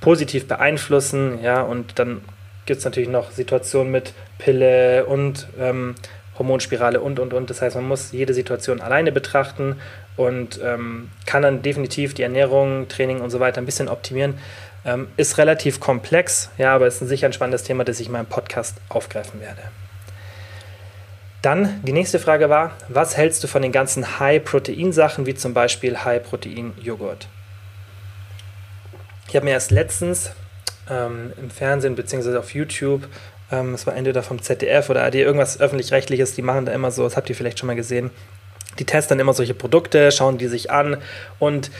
[0.00, 1.42] positiv beeinflussen.
[1.42, 2.20] Ja, und dann
[2.66, 5.94] gibt es natürlich noch Situationen mit Pille und ähm,
[6.38, 7.50] Hormonspirale und, und, und.
[7.50, 9.76] Das heißt, man muss jede Situation alleine betrachten
[10.18, 14.34] und ähm, kann dann definitiv die Ernährung, Training und so weiter ein bisschen optimieren.
[14.84, 18.12] Ähm, ist relativ komplex, ja, aber ist ein sicher ein spannendes Thema, das ich in
[18.12, 19.62] meinem Podcast aufgreifen werde.
[21.40, 26.04] Dann die nächste Frage war, was hältst du von den ganzen High-Protein-Sachen, wie zum Beispiel
[26.04, 27.28] High-Protein-Joghurt?
[29.28, 30.32] Ich habe mir erst letztens
[30.90, 32.36] ähm, im Fernsehen bzw.
[32.36, 33.08] auf YouTube
[33.50, 37.04] ähm, es war entweder vom ZDF oder AD, irgendwas öffentlich-rechtliches, die machen da immer so,
[37.04, 38.10] das habt ihr vielleicht schon mal gesehen.
[38.78, 40.98] Die testen immer solche Produkte, schauen die sich an
[41.38, 41.70] und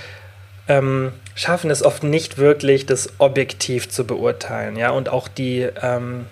[0.69, 4.77] ähm, schaffen es oft nicht wirklich, das objektiv zu beurteilen.
[4.77, 4.91] Ja?
[4.91, 6.27] Und auch die, ähm,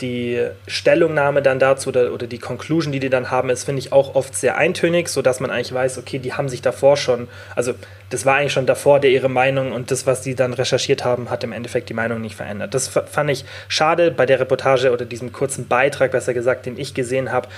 [0.00, 3.92] die Stellungnahme dann dazu oder, oder die Conclusion, die die dann haben, ist, finde ich,
[3.92, 7.74] auch oft sehr eintönig, sodass man eigentlich weiß, okay, die haben sich davor schon, also
[8.10, 11.30] das war eigentlich schon davor der ihre Meinung und das, was die dann recherchiert haben,
[11.30, 12.74] hat im Endeffekt die Meinung nicht verändert.
[12.74, 16.94] Das fand ich schade bei der Reportage oder diesem kurzen Beitrag, besser gesagt, den ich
[16.94, 17.48] gesehen habe.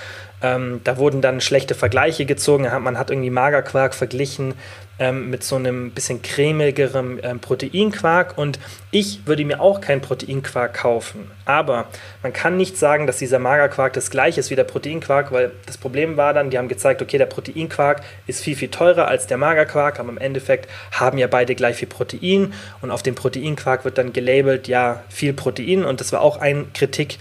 [0.41, 2.67] Ähm, da wurden dann schlechte Vergleiche gezogen.
[2.81, 4.53] Man hat irgendwie Magerquark verglichen
[4.99, 8.59] ähm, mit so einem bisschen cremigeren ähm, Proteinquark und
[8.91, 11.31] ich würde mir auch keinen Proteinquark kaufen.
[11.45, 11.87] Aber
[12.21, 15.77] man kann nicht sagen, dass dieser Magerquark das gleiche ist wie der Proteinquark, weil das
[15.77, 19.37] Problem war dann, die haben gezeigt, okay, der Proteinquark ist viel, viel teurer als der
[19.37, 23.97] Magerquark, aber im Endeffekt haben ja beide gleich viel Protein und auf dem Proteinquark wird
[23.97, 25.83] dann gelabelt, ja, viel Protein.
[25.83, 27.17] Und das war auch ein Kritik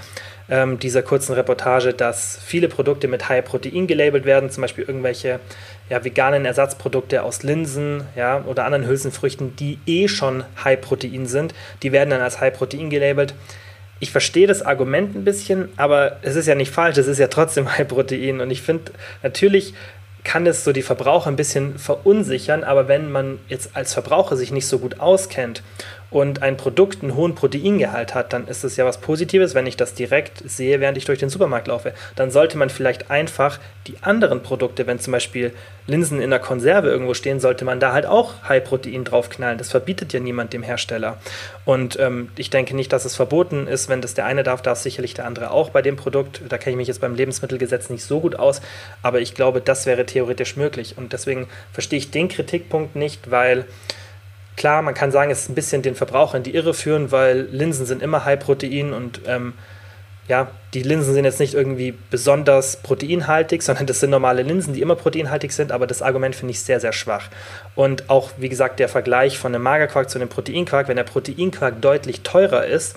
[0.48, 5.40] ähm, dieser kurzen Reportage, dass viele Produkte mit High Protein gelabelt werden, zum Beispiel irgendwelche
[5.90, 11.54] ja, veganen Ersatzprodukte aus Linsen ja, oder anderen Hülsenfrüchten, die eh schon High Protein sind,
[11.82, 13.34] die werden dann als High Protein gelabelt.
[14.00, 17.26] Ich verstehe das Argument ein bisschen, aber es ist ja nicht falsch, es ist ja
[17.26, 18.40] trotzdem High Protein.
[18.40, 18.92] Und ich finde
[19.24, 19.74] natürlich
[20.28, 24.52] kann es so die Verbraucher ein bisschen verunsichern, aber wenn man jetzt als Verbraucher sich
[24.52, 25.62] nicht so gut auskennt
[26.10, 29.76] und ein Produkt einen hohen Proteingehalt hat, dann ist es ja was Positives, wenn ich
[29.76, 31.92] das direkt sehe, während ich durch den Supermarkt laufe.
[32.16, 35.52] Dann sollte man vielleicht einfach die anderen Produkte, wenn zum Beispiel
[35.86, 39.58] Linsen in der Konserve irgendwo stehen, sollte man da halt auch High-Protein draufknallen.
[39.58, 41.18] Das verbietet ja niemand dem Hersteller.
[41.64, 43.88] Und ähm, ich denke nicht, dass es verboten ist.
[43.88, 46.42] Wenn das der eine darf, darf sicherlich der andere auch bei dem Produkt.
[46.48, 48.60] Da kenne ich mich jetzt beim Lebensmittelgesetz nicht so gut aus,
[49.02, 50.96] aber ich glaube, das wäre theoretisch möglich.
[50.96, 53.66] Und deswegen verstehe ich den Kritikpunkt nicht, weil
[54.58, 57.42] Klar, man kann sagen, es ist ein bisschen den Verbraucher in die Irre führen, weil
[57.52, 59.54] Linsen sind immer High Protein und ähm,
[60.26, 64.82] ja, die Linsen sind jetzt nicht irgendwie besonders proteinhaltig, sondern das sind normale Linsen, die
[64.82, 67.28] immer proteinhaltig sind, aber das Argument finde ich sehr, sehr schwach.
[67.76, 71.80] Und auch, wie gesagt, der Vergleich von einem Magerquark zu einem Proteinquark, wenn der Proteinquark
[71.80, 72.96] deutlich teurer ist,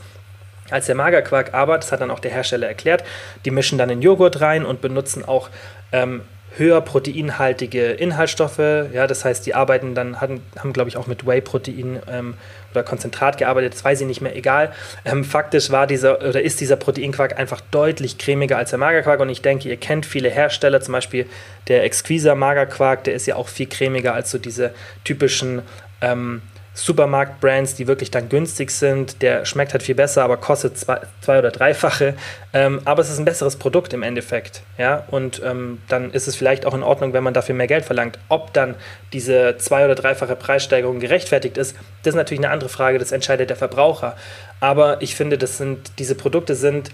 [0.71, 3.03] als der Magerquark, aber, das hat dann auch der Hersteller erklärt,
[3.45, 5.49] die mischen dann in Joghurt rein und benutzen auch
[5.91, 6.21] ähm,
[6.57, 8.59] höher proteinhaltige Inhaltsstoffe.
[8.59, 12.33] Ja, das heißt, die arbeiten dann, hatten, haben, glaube ich, auch mit Whey-Protein ähm,
[12.71, 14.73] oder Konzentrat gearbeitet, das weiß ich nicht mehr, egal.
[15.05, 19.29] Ähm, faktisch war dieser oder ist dieser Proteinquark einfach deutlich cremiger als der Magerquark und
[19.29, 21.25] ich denke, ihr kennt viele Hersteller, zum Beispiel
[21.67, 25.61] der Exquisa Magerquark, der ist ja auch viel cremiger als so diese typischen
[26.01, 26.41] ähm,
[26.73, 29.21] Supermarkt-Brands, die wirklich dann günstig sind.
[29.21, 32.15] Der schmeckt halt viel besser, aber kostet zwei, zwei oder dreifache.
[32.53, 34.61] Ähm, aber es ist ein besseres Produkt im Endeffekt.
[34.77, 35.03] Ja?
[35.11, 38.19] Und ähm, dann ist es vielleicht auch in Ordnung, wenn man dafür mehr Geld verlangt.
[38.29, 38.75] Ob dann
[39.11, 42.99] diese zwei- oder dreifache Preissteigerung gerechtfertigt ist, das ist natürlich eine andere Frage.
[42.99, 44.15] Das entscheidet der Verbraucher.
[44.61, 46.89] Aber ich finde, das sind, diese Produkte sind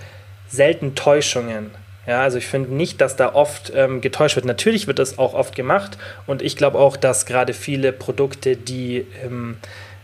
[0.47, 1.71] selten Täuschungen.
[2.07, 4.45] Ja, also ich finde nicht, dass da oft ähm, getäuscht wird.
[4.45, 9.05] Natürlich wird das auch oft gemacht und ich glaube auch, dass gerade viele Produkte, die
[9.23, 9.57] ähm,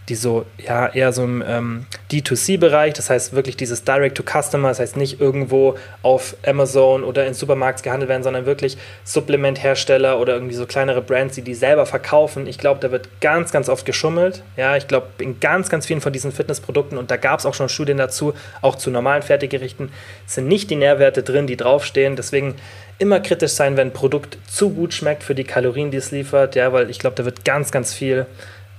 [0.10, 4.98] die so, ja, eher so im ähm, D2C-Bereich, das heißt wirklich dieses Direct-to-Customer, das heißt
[4.98, 10.66] nicht irgendwo auf Amazon oder in Supermarkts gehandelt werden, sondern wirklich Supplementhersteller oder irgendwie so
[10.66, 12.48] kleinere Brands, die die selber verkaufen.
[12.48, 14.44] Ich glaube, da wird ganz, ganz oft geschummelt.
[14.58, 17.54] Ja, ich glaube, in ganz, ganz vielen von diesen Fitnessprodukten, und da gab es auch
[17.54, 19.90] schon Studien dazu, auch zu normalen Fertiggerichten,
[20.26, 22.18] sind nicht die Nährwerte drin, die draufstehen.
[22.18, 22.56] Deswegen
[23.00, 26.56] immer kritisch sein, wenn ein Produkt zu gut schmeckt für die Kalorien, die es liefert,
[26.56, 28.26] ja, weil ich glaube, da wird ganz, ganz viel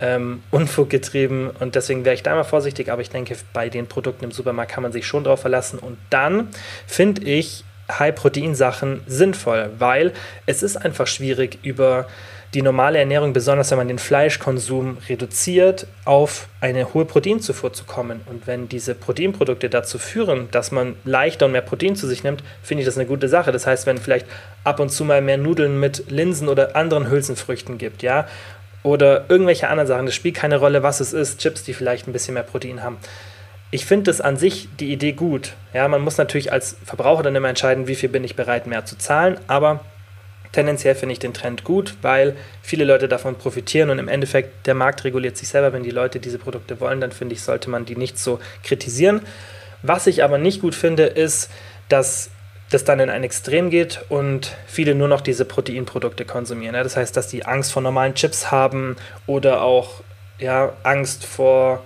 [0.00, 3.86] ähm, Unfug getrieben und deswegen wäre ich da mal vorsichtig, aber ich denke, bei den
[3.86, 6.48] Produkten im Supermarkt kann man sich schon drauf verlassen und dann
[6.86, 10.12] finde ich High-Protein-Sachen sinnvoll, weil
[10.46, 12.06] es ist einfach schwierig über
[12.54, 18.20] die normale Ernährung, besonders wenn man den Fleischkonsum reduziert, auf eine hohe Proteinzufuhr zu kommen.
[18.26, 22.44] Und wenn diese Proteinprodukte dazu führen, dass man leichter und mehr Protein zu sich nimmt,
[22.62, 23.50] finde ich das eine gute Sache.
[23.50, 24.26] Das heißt, wenn vielleicht
[24.62, 28.28] ab und zu mal mehr Nudeln mit Linsen oder anderen Hülsenfrüchten gibt, ja,
[28.84, 30.06] oder irgendwelche anderen Sachen.
[30.06, 31.40] Das spielt keine Rolle, was es ist.
[31.40, 32.98] Chips, die vielleicht ein bisschen mehr Protein haben.
[33.72, 35.54] Ich finde das an sich die Idee gut.
[35.72, 38.84] Ja, man muss natürlich als Verbraucher dann immer entscheiden, wie viel bin ich bereit mehr
[38.84, 39.40] zu zahlen.
[39.48, 39.80] Aber
[40.52, 44.74] tendenziell finde ich den Trend gut, weil viele Leute davon profitieren und im Endeffekt der
[44.74, 45.72] Markt reguliert sich selber.
[45.72, 49.22] Wenn die Leute diese Produkte wollen, dann finde ich, sollte man die nicht so kritisieren.
[49.82, 51.50] Was ich aber nicht gut finde, ist,
[51.88, 52.30] dass
[52.70, 56.74] das dann in ein Extrem geht und viele nur noch diese Proteinprodukte konsumieren.
[56.74, 56.82] Ja?
[56.82, 58.96] Das heißt, dass die Angst vor normalen Chips haben
[59.26, 60.02] oder auch
[60.38, 61.82] ja, Angst vor,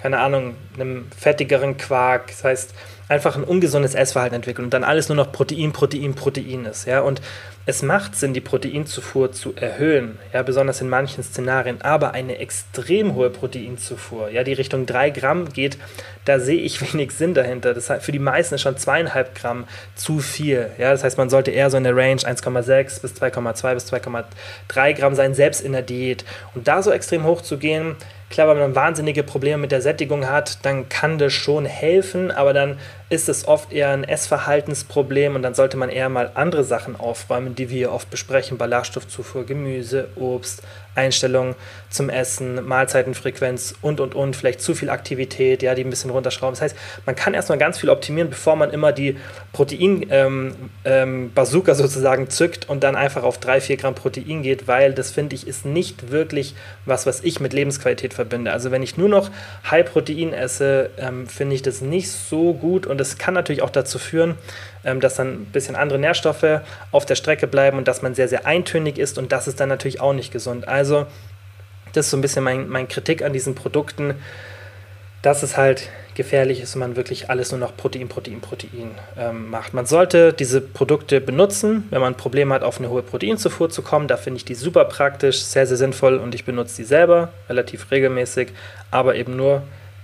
[0.00, 2.28] keine Ahnung, einem fettigeren Quark.
[2.28, 2.74] Das heißt,
[3.08, 6.86] einfach ein ungesundes Essverhalten entwickeln und dann alles nur noch Protein, Protein, Protein ist.
[6.86, 7.00] Ja?
[7.00, 7.20] Und
[7.64, 13.14] es macht Sinn, die Proteinzufuhr zu erhöhen, ja, besonders in manchen Szenarien, aber eine extrem
[13.14, 15.78] hohe Proteinzufuhr, ja, die Richtung 3 Gramm geht,
[16.24, 17.72] da sehe ich wenig Sinn dahinter.
[17.72, 20.70] Das heißt, für die meisten ist schon zweieinhalb Gramm zu viel.
[20.76, 24.92] Ja, das heißt, man sollte eher so in der Range 1,6 bis 2,2 bis 2,3
[24.94, 26.24] Gramm sein, selbst in der Diät.
[26.54, 27.94] Und da so extrem hoch zu gehen,
[28.32, 32.54] Klar, wenn man wahnsinnige Probleme mit der Sättigung hat, dann kann das schon helfen, aber
[32.54, 32.78] dann
[33.10, 37.54] ist es oft eher ein Essverhaltensproblem und dann sollte man eher mal andere Sachen aufräumen,
[37.54, 40.62] die wir oft besprechen: Ballaststoffzufuhr, Gemüse, Obst,
[40.94, 41.54] Einstellungen
[41.90, 46.54] zum Essen, Mahlzeitenfrequenz und und und, vielleicht zu viel Aktivität, ja, die ein bisschen runterschrauben.
[46.54, 46.76] Das heißt,
[47.06, 49.16] man kann erstmal ganz viel optimieren, bevor man immer die
[49.52, 54.92] Protein-Bazooka ähm, ähm, sozusagen zückt und dann einfach auf 3, 4 Gramm Protein geht, weil
[54.92, 56.54] das finde ich ist nicht wirklich
[56.86, 58.52] was, was ich mit Lebensqualität verbinde.
[58.52, 59.30] Also wenn ich nur noch
[59.70, 63.70] High Protein esse, ähm, finde ich das nicht so gut und das kann natürlich auch
[63.70, 64.36] dazu führen,
[64.82, 68.46] dass dann ein bisschen andere Nährstoffe auf der Strecke bleiben und dass man sehr, sehr
[68.46, 70.68] eintönig ist und das ist dann natürlich auch nicht gesund.
[70.68, 71.06] Also
[71.92, 74.14] das ist so ein bisschen mein, mein Kritik an diesen Produkten.
[75.22, 79.48] dass es halt gefährlich ist, wenn man wirklich alles nur noch Protein, Protein, Protein ähm,
[79.48, 79.72] macht.
[79.72, 84.08] Man sollte diese Produkte benutzen, wenn man Probleme hat, auf eine hohe Proteinzufuhr zu kommen.
[84.08, 87.90] Da finde ich die super praktisch, sehr, sehr sinnvoll und ich benutze die selber relativ
[87.90, 88.48] regelmäßig,
[88.90, 89.62] aber eben nur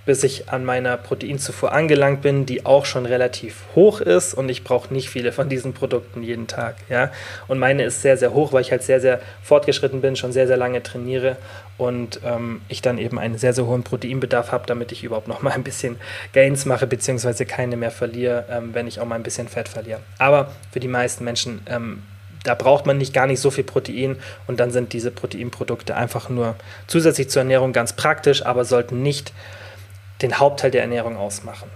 [0.09, 4.65] bis ich an meiner Proteinzufuhr angelangt bin, die auch schon relativ hoch ist und ich
[4.65, 6.77] brauche nicht viele von diesen Produkten jeden Tag.
[6.89, 7.13] Ja?
[7.47, 10.47] Und meine ist sehr, sehr hoch, weil ich halt sehr, sehr fortgeschritten bin, schon sehr,
[10.47, 11.37] sehr lange trainiere
[11.77, 15.43] und ähm, ich dann eben einen sehr, sehr hohen Proteinbedarf habe, damit ich überhaupt noch
[15.43, 15.97] mal ein bisschen
[16.33, 20.01] Gains mache, beziehungsweise keine mehr verliere, ähm, wenn ich auch mal ein bisschen Fett verliere.
[20.17, 22.03] Aber für die meisten Menschen ähm,
[22.45, 24.17] da braucht man nicht gar nicht so viel Protein
[24.47, 26.55] und dann sind diese Proteinprodukte einfach nur
[26.87, 29.35] zusätzlich zur Ernährung ganz praktisch, aber sollten nicht
[30.23, 31.71] den Hauptteil der Ernährung ausmachen.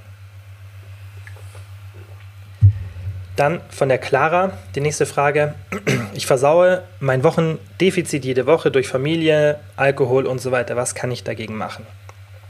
[3.37, 5.55] Dann von der Clara die nächste Frage.
[6.14, 10.76] Ich versaue mein Wochendefizit jede Woche durch Familie, Alkohol und so weiter.
[10.76, 11.87] Was kann ich dagegen machen?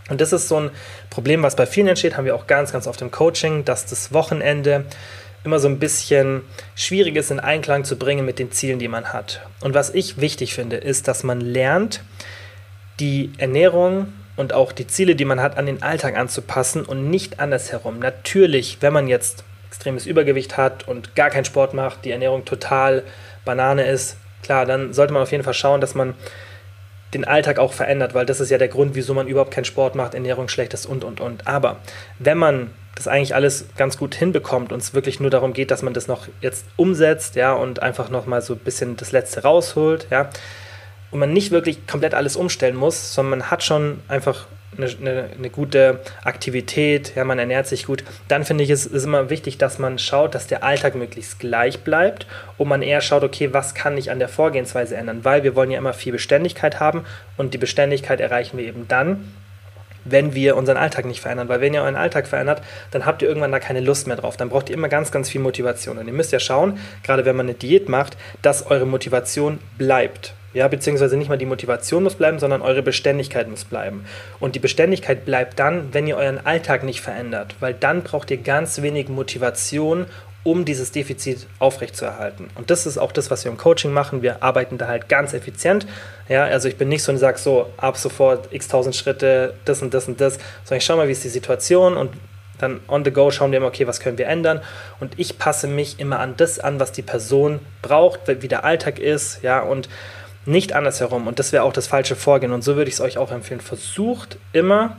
[0.08, 0.70] Und das ist so ein
[1.10, 4.12] Problem, was bei vielen entsteht, haben wir auch ganz, ganz oft im Coaching, dass das
[4.12, 4.84] Wochenende
[5.44, 6.42] immer so ein bisschen
[6.74, 9.42] schwierig ist, in Einklang zu bringen mit den Zielen, die man hat.
[9.60, 12.02] Und was ich wichtig finde, ist, dass man lernt,
[12.98, 17.40] die Ernährung und auch die Ziele, die man hat, an den Alltag anzupassen und nicht
[17.40, 17.98] andersherum.
[17.98, 23.02] Natürlich, wenn man jetzt extremes Übergewicht hat und gar keinen Sport macht, die Ernährung total
[23.44, 26.14] Banane ist, klar, dann sollte man auf jeden Fall schauen, dass man
[27.14, 29.94] den Alltag auch verändert, weil das ist ja der Grund, wieso man überhaupt keinen Sport
[29.94, 31.46] macht, Ernährung schlecht ist und und und.
[31.46, 31.80] Aber
[32.18, 35.82] wenn man das eigentlich alles ganz gut hinbekommt und es wirklich nur darum geht, dass
[35.82, 39.42] man das noch jetzt umsetzt, ja, und einfach noch mal so ein bisschen das Letzte
[39.42, 40.30] rausholt, ja,
[41.12, 44.46] und man nicht wirklich komplett alles umstellen muss, sondern man hat schon einfach
[44.76, 49.04] eine, eine, eine, gute Aktivität, ja, man ernährt sich gut, dann finde ich es ist
[49.04, 53.22] immer wichtig, dass man schaut, dass der Alltag möglichst gleich bleibt und man eher schaut,
[53.22, 56.80] okay, was kann ich an der Vorgehensweise ändern, weil wir wollen ja immer viel Beständigkeit
[56.80, 57.04] haben
[57.36, 59.32] und die Beständigkeit erreichen wir eben dann,
[60.04, 61.48] wenn wir unseren Alltag nicht verändern.
[61.48, 64.36] Weil wenn ihr euren Alltag verändert, dann habt ihr irgendwann da keine Lust mehr drauf.
[64.36, 65.96] Dann braucht ihr immer ganz, ganz viel Motivation.
[65.96, 70.34] Und ihr müsst ja schauen, gerade wenn man eine Diät macht, dass eure Motivation bleibt.
[70.54, 74.04] Ja, beziehungsweise nicht mal die Motivation muss bleiben, sondern eure Beständigkeit muss bleiben.
[74.38, 78.36] Und die Beständigkeit bleibt dann, wenn ihr euren Alltag nicht verändert, weil dann braucht ihr
[78.36, 80.06] ganz wenig Motivation,
[80.44, 82.50] um dieses Defizit aufrechtzuerhalten.
[82.56, 84.22] Und das ist auch das, was wir im Coaching machen.
[84.22, 85.86] Wir arbeiten da halt ganz effizient.
[86.28, 89.82] Ja, also ich bin nicht so und sage so, ab sofort x tausend Schritte, das
[89.82, 90.34] und das und das,
[90.64, 92.10] sondern ich schaue mal, wie ist die Situation und
[92.58, 94.60] dann on the go schauen wir immer, okay, was können wir ändern?
[95.00, 98.98] Und ich passe mich immer an das an, was die Person braucht, wie der Alltag
[98.98, 99.88] ist, ja, und
[100.44, 101.26] nicht andersherum.
[101.26, 102.52] Und das wäre auch das falsche Vorgehen.
[102.52, 103.60] Und so würde ich es euch auch empfehlen.
[103.60, 104.96] Versucht immer,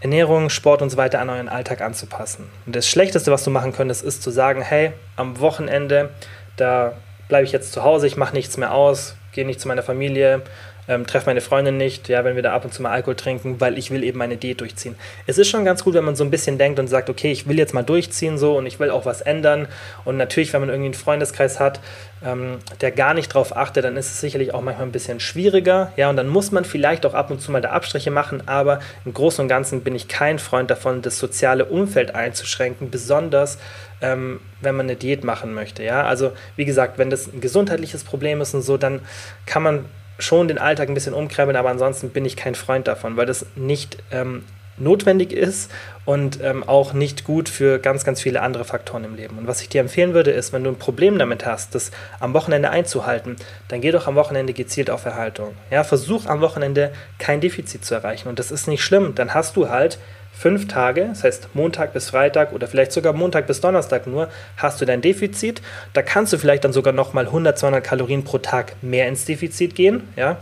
[0.00, 2.50] Ernährung, Sport und so weiter an euren Alltag anzupassen.
[2.66, 6.10] Und das Schlechteste, was du machen könntest, ist zu sagen, hey, am Wochenende,
[6.56, 6.94] da
[7.28, 10.42] bleibe ich jetzt zu Hause, ich mache nichts mehr aus, gehe nicht zu meiner Familie,
[10.86, 13.60] ähm, treffe meine Freundin nicht, ja, wenn wir da ab und zu mal Alkohol trinken,
[13.60, 14.96] weil ich will eben meine Diät durchziehen.
[15.26, 17.48] Es ist schon ganz gut, wenn man so ein bisschen denkt und sagt, okay, ich
[17.48, 19.66] will jetzt mal durchziehen so und ich will auch was ändern.
[20.04, 21.80] Und natürlich, wenn man irgendwie einen Freundeskreis hat,
[22.24, 25.92] ähm, der gar nicht drauf achtet, dann ist es sicherlich auch manchmal ein bisschen schwieriger.
[25.96, 28.80] Ja, und dann muss man vielleicht auch ab und zu mal da Abstriche machen, aber
[29.04, 33.58] im Großen und Ganzen bin ich kein Freund davon, das soziale Umfeld einzuschränken, besonders
[34.04, 35.82] ähm, wenn man eine Diät machen möchte.
[35.82, 39.00] Ja, also wie gesagt, wenn das ein gesundheitliches Problem ist und so, dann
[39.46, 39.84] kann man
[40.18, 43.46] schon den Alltag ein bisschen umkrempeln, aber ansonsten bin ich kein Freund davon, weil das
[43.56, 44.44] nicht ähm,
[44.76, 45.70] notwendig ist
[46.04, 49.38] und ähm, auch nicht gut für ganz, ganz viele andere Faktoren im Leben.
[49.38, 51.90] Und was ich dir empfehlen würde, ist, wenn du ein Problem damit hast, das
[52.20, 53.36] am Wochenende einzuhalten,
[53.68, 55.54] dann geh doch am Wochenende gezielt auf Erhaltung.
[55.70, 58.28] Ja, versuch am Wochenende kein Defizit zu erreichen.
[58.28, 59.14] Und das ist nicht schlimm.
[59.14, 59.98] Dann hast du halt
[60.36, 64.80] fünf Tage, das heißt Montag bis Freitag oder vielleicht sogar Montag bis Donnerstag nur, hast
[64.80, 65.62] du dein Defizit.
[65.92, 69.74] Da kannst du vielleicht dann sogar nochmal 100, 200 Kalorien pro Tag mehr ins Defizit
[69.74, 70.08] gehen.
[70.16, 70.38] Ja?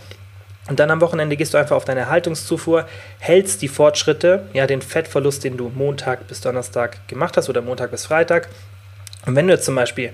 [0.69, 2.87] Und dann am Wochenende gehst du einfach auf deine Haltungszufuhr,
[3.19, 7.91] hältst die Fortschritte, ja, den Fettverlust, den du Montag bis Donnerstag gemacht hast oder Montag
[7.91, 8.49] bis Freitag.
[9.27, 10.11] Und wenn du jetzt zum Beispiel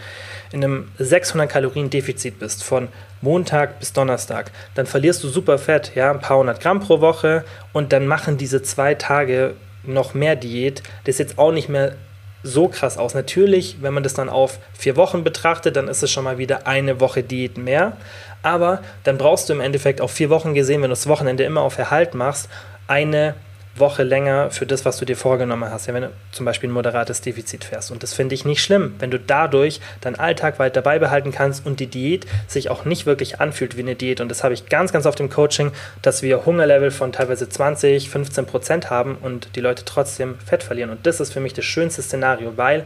[0.53, 2.89] in einem 600 Kalorien Defizit bist von
[3.21, 7.45] Montag bis Donnerstag, dann verlierst du super Fett, ja, ein paar hundert Gramm pro Woche
[7.73, 9.55] und dann machen diese zwei Tage
[9.95, 11.95] noch mehr Diät, das jetzt auch nicht mehr
[12.43, 13.15] so krass aus.
[13.15, 16.67] Natürlich, wenn man das dann auf vier Wochen betrachtet, dann ist es schon mal wieder
[16.67, 17.97] eine Woche Diät mehr.
[18.43, 21.63] Aber dann brauchst du im Endeffekt auf vier Wochen gesehen, wenn du das Wochenende immer
[21.63, 22.49] auf Erhalt machst,
[22.87, 23.35] eine
[23.81, 25.87] Woche länger für das, was du dir vorgenommen hast.
[25.87, 27.91] Ja, wenn du zum Beispiel ein moderates Defizit fährst.
[27.91, 31.81] Und das finde ich nicht schlimm, wenn du dadurch deinen Alltag weiter beibehalten kannst und
[31.81, 34.21] die Diät sich auch nicht wirklich anfühlt wie eine Diät.
[34.21, 38.11] Und das habe ich ganz, ganz oft im Coaching, dass wir Hungerlevel von teilweise 20,
[38.11, 40.91] 15 Prozent haben und die Leute trotzdem Fett verlieren.
[40.91, 42.85] Und das ist für mich das schönste Szenario, weil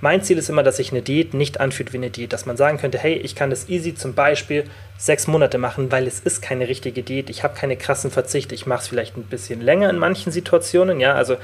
[0.00, 2.56] mein Ziel ist immer, dass sich eine Diät nicht anfühlt wie eine Diät, dass man
[2.56, 4.64] sagen könnte, hey, ich kann das easy zum Beispiel
[4.96, 8.66] sechs Monate machen, weil es ist keine richtige Diät, ich habe keine krassen Verzichte, ich
[8.66, 11.36] mache es vielleicht ein bisschen länger in manchen Situationen, ja, also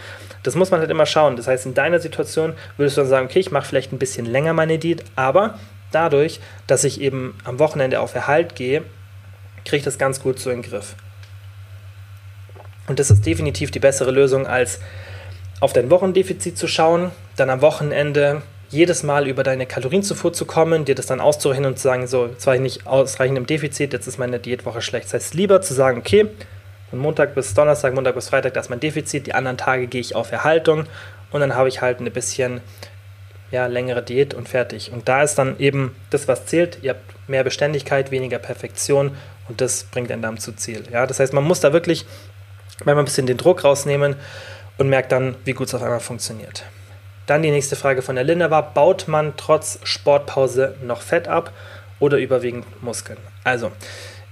[0.43, 1.37] das muss man halt immer schauen.
[1.37, 4.27] Das heißt, in deiner Situation würdest du dann sagen, okay, ich mache vielleicht ein bisschen
[4.27, 5.59] länger meine Diät, aber
[5.93, 8.83] dadurch, dass ich eben am Wochenende auf Erhalt gehe,
[9.65, 10.95] kriege ich das ganz gut so in den Griff.
[12.87, 14.81] Und das ist definitiv die bessere Lösung, als
[15.61, 20.85] auf dein Wochendefizit zu schauen, dann am Wochenende jedes Mal über deine Kalorienzufuhr zu kommen,
[20.85, 23.93] dir das dann auszurechnen und zu sagen, so, jetzt war ich nicht ausreichend im Defizit,
[23.93, 25.07] jetzt ist meine Diätwoche schlecht.
[25.07, 26.29] Das heißt, lieber zu sagen, okay,
[26.91, 30.01] von Montag bis Donnerstag, Montag bis Freitag, das ist mein Defizit, die anderen Tage gehe
[30.01, 30.87] ich auf Erhaltung
[31.31, 32.61] und dann habe ich halt eine bisschen
[33.51, 34.93] ja, längere Diät und fertig.
[34.93, 36.79] Und da ist dann eben das, was zählt.
[36.83, 39.17] Ihr habt mehr Beständigkeit, weniger Perfektion
[39.49, 40.83] und das bringt einen dann zu Ziel.
[40.93, 42.05] Ja, das heißt, man muss da wirklich
[42.85, 44.17] manchmal ein bisschen den Druck rausnehmen
[44.79, 46.65] und merkt dann, wie gut es auf einmal funktioniert.
[47.27, 51.53] Dann die nächste Frage von der Linda war, baut man trotz Sportpause noch Fett ab
[51.99, 53.19] oder überwiegend Muskeln?
[53.45, 53.73] Also,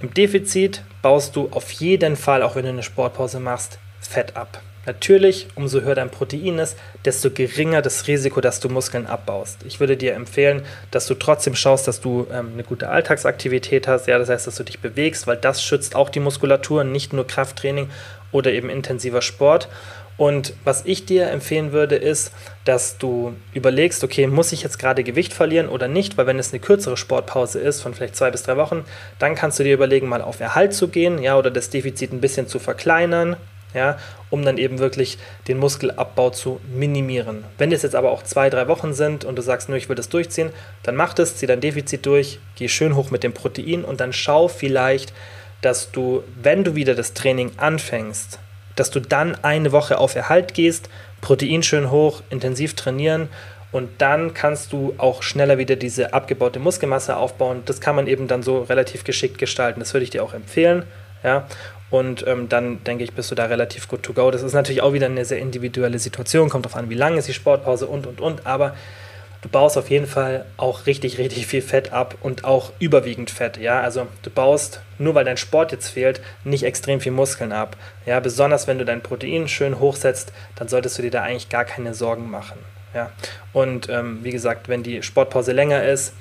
[0.00, 4.60] im Defizit baust du auf jeden Fall, auch wenn du eine Sportpause machst, Fett ab.
[4.86, 9.64] Natürlich, umso höher dein Protein ist, desto geringer das Risiko, dass du Muskeln abbaust.
[9.64, 14.06] Ich würde dir empfehlen, dass du trotzdem schaust, dass du ähm, eine gute Alltagsaktivität hast.
[14.06, 17.26] Ja, das heißt, dass du dich bewegst, weil das schützt auch die Muskulatur, nicht nur
[17.26, 17.88] Krafttraining
[18.30, 19.68] oder eben intensiver Sport.
[20.16, 22.32] Und was ich dir empfehlen würde, ist,
[22.64, 26.16] dass du überlegst, okay, muss ich jetzt gerade Gewicht verlieren oder nicht?
[26.16, 28.84] Weil wenn es eine kürzere Sportpause ist, von vielleicht zwei bis drei Wochen,
[29.18, 32.20] dann kannst du dir überlegen, mal auf Erhalt zu gehen, ja, oder das Defizit ein
[32.20, 33.36] bisschen zu verkleinern,
[33.74, 33.98] ja,
[34.30, 37.44] um dann eben wirklich den Muskelabbau zu minimieren.
[37.58, 39.96] Wenn es jetzt aber auch zwei, drei Wochen sind und du sagst, nur ich will
[39.96, 40.50] das durchziehen,
[40.84, 44.12] dann mach das, zieh dein Defizit durch, geh schön hoch mit dem Protein und dann
[44.12, 45.12] schau vielleicht,
[45.60, 48.38] dass du, wenn du wieder das Training anfängst,
[48.76, 50.88] dass du dann eine Woche auf Erhalt gehst,
[51.20, 53.28] Protein schön hoch, intensiv trainieren
[53.74, 57.62] und dann kannst du auch schneller wieder diese abgebaute Muskelmasse aufbauen.
[57.66, 59.80] Das kann man eben dann so relativ geschickt gestalten.
[59.80, 60.84] Das würde ich dir auch empfehlen.
[61.24, 61.48] Ja?
[61.90, 64.30] Und ähm, dann denke ich, bist du da relativ gut to go.
[64.30, 67.26] Das ist natürlich auch wieder eine sehr individuelle Situation, kommt darauf an, wie lang ist
[67.26, 68.46] die Sportpause und und und.
[68.46, 68.76] Aber
[69.44, 73.58] du baust auf jeden Fall auch richtig, richtig viel Fett ab und auch überwiegend Fett.
[73.58, 77.76] Ja, also du baust, nur weil dein Sport jetzt fehlt, nicht extrem viel Muskeln ab.
[78.06, 81.66] Ja, besonders wenn du dein Protein schön hochsetzt, dann solltest du dir da eigentlich gar
[81.66, 82.58] keine Sorgen machen.
[82.94, 83.10] Ja,
[83.52, 86.14] und ähm, wie gesagt, wenn die Sportpause länger ist,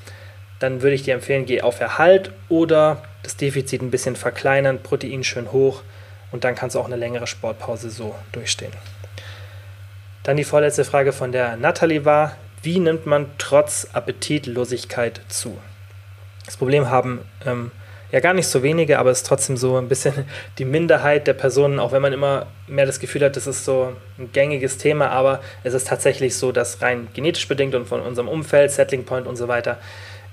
[0.59, 5.23] dann würde ich dir empfehlen, geh auf Erhalt oder das Defizit ein bisschen verkleinern, Protein
[5.23, 5.81] schön hoch
[6.33, 8.73] und dann kannst du auch eine längere Sportpause so durchstehen.
[10.23, 15.57] Dann die vorletzte Frage von der Natalie war, wie nimmt man trotz Appetitlosigkeit zu?
[16.45, 17.71] Das Problem haben ähm,
[18.11, 20.13] ja gar nicht so wenige, aber es ist trotzdem so ein bisschen
[20.57, 23.93] die Minderheit der Personen, auch wenn man immer mehr das Gefühl hat, das ist so
[24.17, 28.29] ein gängiges Thema, aber es ist tatsächlich so, dass rein genetisch bedingt und von unserem
[28.29, 29.77] Umfeld, Settling Point und so weiter,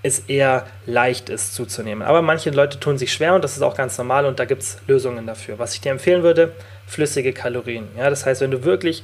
[0.02, 2.02] es eher leicht ist zuzunehmen.
[2.02, 4.62] Aber manche Leute tun sich schwer und das ist auch ganz normal und da gibt
[4.62, 5.58] es Lösungen dafür.
[5.58, 6.52] Was ich dir empfehlen würde,
[6.86, 7.88] flüssige Kalorien.
[7.98, 9.02] Ja, das heißt, wenn du wirklich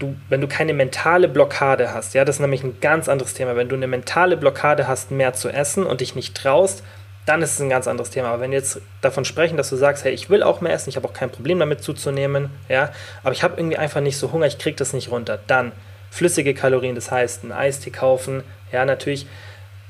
[0.00, 3.54] du, wenn du keine mentale Blockade hast, ja, das ist nämlich ein ganz anderes Thema.
[3.54, 6.82] Wenn du eine mentale Blockade hast, mehr zu essen und dich nicht traust,
[7.26, 8.28] dann ist es ein ganz anderes Thema.
[8.28, 10.90] Aber wenn wir jetzt davon sprechen, dass du sagst, hey, ich will auch mehr essen,
[10.90, 12.90] ich habe auch kein Problem damit zuzunehmen, ja,
[13.22, 15.72] aber ich habe irgendwie einfach nicht so Hunger, ich kriege das nicht runter, dann
[16.10, 18.42] flüssige Kalorien, das heißt, ein Eistee kaufen,
[18.72, 19.26] ja, natürlich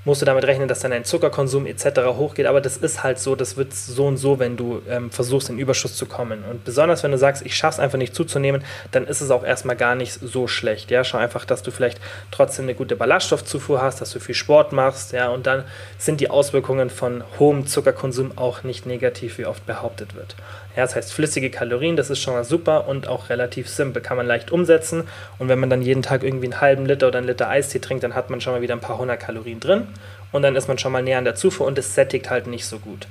[0.05, 2.01] musst du damit rechnen, dass dann dein Zuckerkonsum etc.
[2.16, 2.46] hochgeht.
[2.46, 5.59] Aber das ist halt so, das wird so und so, wenn du ähm, versuchst, in
[5.59, 6.44] Überschuss zu kommen.
[6.48, 9.44] Und besonders, wenn du sagst, ich schaffe es einfach nicht zuzunehmen, dann ist es auch
[9.44, 10.90] erstmal gar nicht so schlecht.
[10.90, 14.72] Ja, schau einfach, dass du vielleicht trotzdem eine gute Ballaststoffzufuhr hast, dass du viel Sport
[14.72, 15.12] machst.
[15.12, 15.64] Ja, und dann
[15.98, 20.34] sind die Auswirkungen von hohem Zuckerkonsum auch nicht negativ, wie oft behauptet wird.
[20.76, 24.16] Ja, das heißt flüssige Kalorien, das ist schon mal super und auch relativ simpel, kann
[24.16, 25.08] man leicht umsetzen.
[25.38, 28.04] Und wenn man dann jeden Tag irgendwie einen halben Liter oder einen Liter Eistee trinkt,
[28.04, 29.88] dann hat man schon mal wieder ein paar hundert Kalorien drin
[30.32, 32.66] und dann ist man schon mal näher an der Zufuhr und es sättigt halt nicht
[32.66, 33.08] so gut.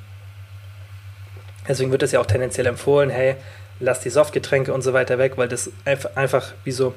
[1.68, 3.36] Deswegen wird es ja auch tendenziell empfohlen, hey,
[3.80, 5.70] lass die Softgetränke und so weiter weg, weil das
[6.16, 6.96] einfach wie so,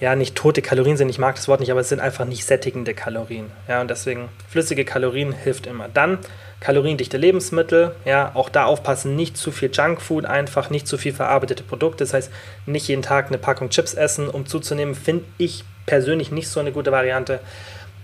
[0.00, 2.44] ja, nicht tote Kalorien sind, ich mag das Wort nicht, aber es sind einfach nicht
[2.44, 3.50] sättigende Kalorien.
[3.68, 5.88] Ja, und deswegen flüssige Kalorien hilft immer.
[5.92, 6.18] Dann
[6.60, 11.62] kaloriendichte Lebensmittel, ja, auch da aufpassen, nicht zu viel Junkfood, einfach nicht zu viel verarbeitete
[11.62, 12.04] Produkte.
[12.04, 12.32] Das heißt,
[12.66, 16.72] nicht jeden Tag eine Packung Chips essen, um zuzunehmen, finde ich persönlich nicht so eine
[16.72, 17.40] gute Variante.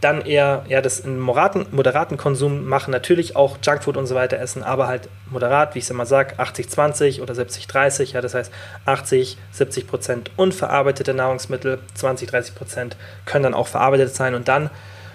[0.00, 4.38] Dann eher ja, das in moderaten, moderaten Konsum machen, natürlich auch Junkfood und so weiter
[4.38, 8.52] essen, aber halt moderat, wie ich es immer sage, 80-20 oder 70-30, ja, das heißt
[8.84, 14.70] 80, 70 Prozent unverarbeitete Nahrungsmittel, 20, 30 Prozent können dann auch verarbeitet sein und dann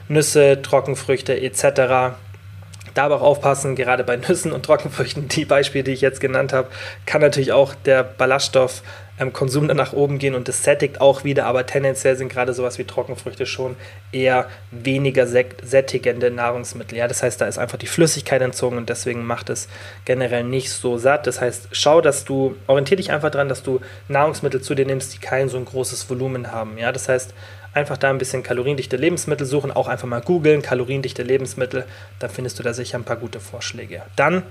[0.07, 2.15] Nüsse, Trockenfrüchte etc
[2.93, 6.53] Da aber auch aufpassen, gerade bei Nüssen und Trockenfrüchten, die Beispiele, die ich jetzt genannt
[6.53, 6.69] habe,
[7.05, 8.81] kann natürlich auch der Ballaststoff
[9.19, 9.33] ähm,
[9.67, 12.85] dann nach oben gehen und das sättigt auch wieder, aber tendenziell sind gerade sowas wie
[12.85, 13.75] Trockenfrüchte schon
[14.11, 16.97] eher weniger sättigende Nahrungsmittel.
[16.97, 19.67] Ja, das heißt, da ist einfach die Flüssigkeit entzogen und deswegen macht es
[20.05, 21.27] generell nicht so satt.
[21.27, 25.13] Das heißt, schau, dass du, orientier dich einfach daran, dass du Nahrungsmittel zu dir nimmst,
[25.13, 26.77] die kein so ein großes Volumen haben.
[26.77, 27.33] Ja, das heißt,
[27.73, 31.85] einfach da ein bisschen kaloriendichte Lebensmittel suchen, auch einfach mal googeln, kaloriendichte Lebensmittel,
[32.19, 34.01] dann findest du da sicher ein paar gute Vorschläge.
[34.15, 34.43] Dann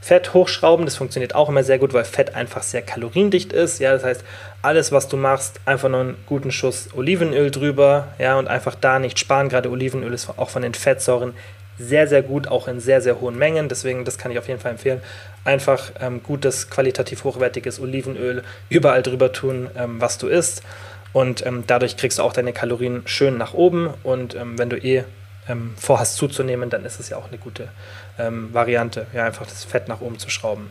[0.00, 3.80] Fett hochschrauben, das funktioniert auch immer sehr gut, weil Fett einfach sehr kaloriendicht ist.
[3.80, 4.24] Ja, das heißt,
[4.62, 8.98] alles, was du machst, einfach nur einen guten Schuss Olivenöl drüber, ja, und einfach da
[8.98, 9.48] nicht sparen.
[9.48, 11.34] Gerade Olivenöl ist auch von den Fettsäuren
[11.78, 13.68] sehr, sehr gut, auch in sehr, sehr hohen Mengen.
[13.68, 15.00] Deswegen, das kann ich auf jeden Fall empfehlen.
[15.44, 20.62] Einfach ähm, gutes, qualitativ hochwertiges Olivenöl überall drüber tun, ähm, was du isst.
[21.16, 23.88] Und ähm, dadurch kriegst du auch deine Kalorien schön nach oben.
[24.02, 25.04] Und ähm, wenn du eh
[25.48, 27.68] ähm, vorhast zuzunehmen, dann ist es ja auch eine gute
[28.18, 30.68] ähm, Variante, ja, einfach das Fett nach oben zu schrauben.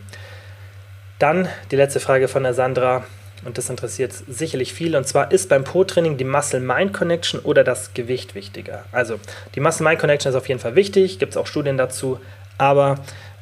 [1.17, 3.05] Dann die letzte Frage von der Sandra,
[3.43, 8.35] und das interessiert sicherlich viele, und zwar ist beim Po-Training die Muscle-Mind-Connection oder das Gewicht
[8.35, 8.83] wichtiger?
[8.91, 9.19] Also
[9.55, 12.19] die Muscle-Mind-Connection ist auf jeden Fall wichtig, gibt es auch Studien dazu,
[12.59, 12.99] aber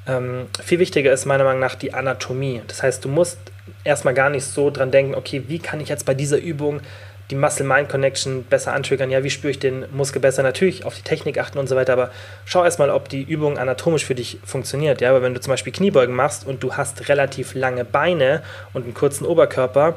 [0.07, 2.61] ähm, viel wichtiger ist meiner Meinung nach die Anatomie.
[2.67, 3.39] Das heißt, du musst
[3.83, 6.81] erstmal gar nicht so dran denken, okay, wie kann ich jetzt bei dieser Übung
[7.29, 9.09] die Muscle-Mind-Connection besser antriggern?
[9.09, 10.43] Ja, wie spüre ich den Muskel besser?
[10.43, 12.11] Natürlich auf die Technik achten und so weiter, aber
[12.45, 15.01] schau erstmal, ob die Übung anatomisch für dich funktioniert.
[15.01, 18.43] Ja, aber wenn du zum Beispiel Kniebeugen machst und du hast relativ lange Beine
[18.73, 19.95] und einen kurzen Oberkörper,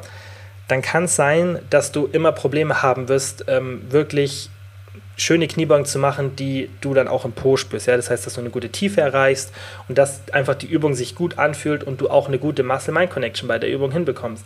[0.68, 4.50] dann kann es sein, dass du immer Probleme haben wirst, ähm, wirklich
[5.16, 7.86] schöne Kniebeugen zu machen, die du dann auch im Po spürst.
[7.86, 7.96] Ja?
[7.96, 9.52] Das heißt, dass du eine gute Tiefe erreichst
[9.88, 13.58] und dass einfach die Übung sich gut anfühlt und du auch eine gute Muscle-Mind-Connection bei
[13.58, 14.44] der Übung hinbekommst.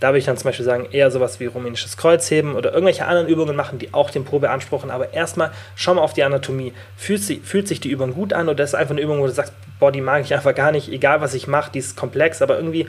[0.00, 3.28] Da würde ich dann zum Beispiel sagen, eher sowas wie rumänisches Kreuzheben oder irgendwelche anderen
[3.28, 4.90] Übungen machen, die auch den Po beanspruchen.
[4.90, 6.74] Aber erstmal schau mal auf die Anatomie.
[6.96, 9.26] Fühlt, sie, fühlt sich die Übung gut an oder ist es einfach eine Übung, wo
[9.26, 11.96] du sagst, boah, die mag ich einfach gar nicht, egal was ich mache, die ist
[11.96, 12.86] komplex, aber irgendwie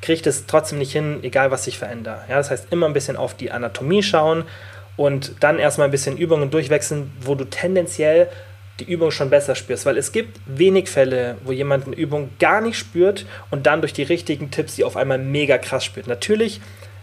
[0.00, 2.22] kriege ich das trotzdem nicht hin, egal was ich verändere.
[2.28, 4.44] Ja, das heißt, immer ein bisschen auf die Anatomie schauen
[4.98, 8.28] und dann erstmal ein bisschen Übungen durchwechseln, wo du tendenziell
[8.80, 12.60] die Übung schon besser spürst, weil es gibt wenig Fälle, wo jemand eine Übung gar
[12.60, 16.08] nicht spürt und dann durch die richtigen Tipps die auf einmal mega krass spürt.
[16.08, 16.60] Natürlich,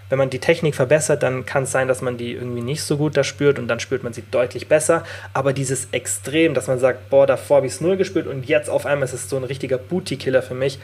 [0.09, 2.97] wenn man die Technik verbessert, dann kann es sein, dass man die irgendwie nicht so
[2.97, 5.03] gut da spürt und dann spürt man sie deutlich besser.
[5.33, 8.69] Aber dieses Extrem, dass man sagt, boah, davor habe ich es null gespürt und jetzt
[8.69, 10.79] auf einmal ist es so ein richtiger Booty-Killer für mich,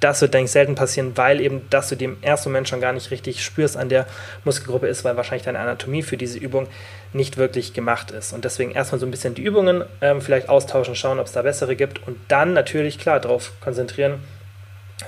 [0.00, 2.92] das wird, denke ich, selten passieren, weil eben, dass du dem ersten Moment schon gar
[2.92, 4.06] nicht richtig spürst an der
[4.44, 6.68] Muskelgruppe ist, weil wahrscheinlich deine Anatomie für diese Übung
[7.12, 8.32] nicht wirklich gemacht ist.
[8.32, 11.42] Und deswegen erstmal so ein bisschen die Übungen ähm, vielleicht austauschen, schauen, ob es da
[11.42, 14.20] bessere gibt und dann natürlich, klar, darauf konzentrieren,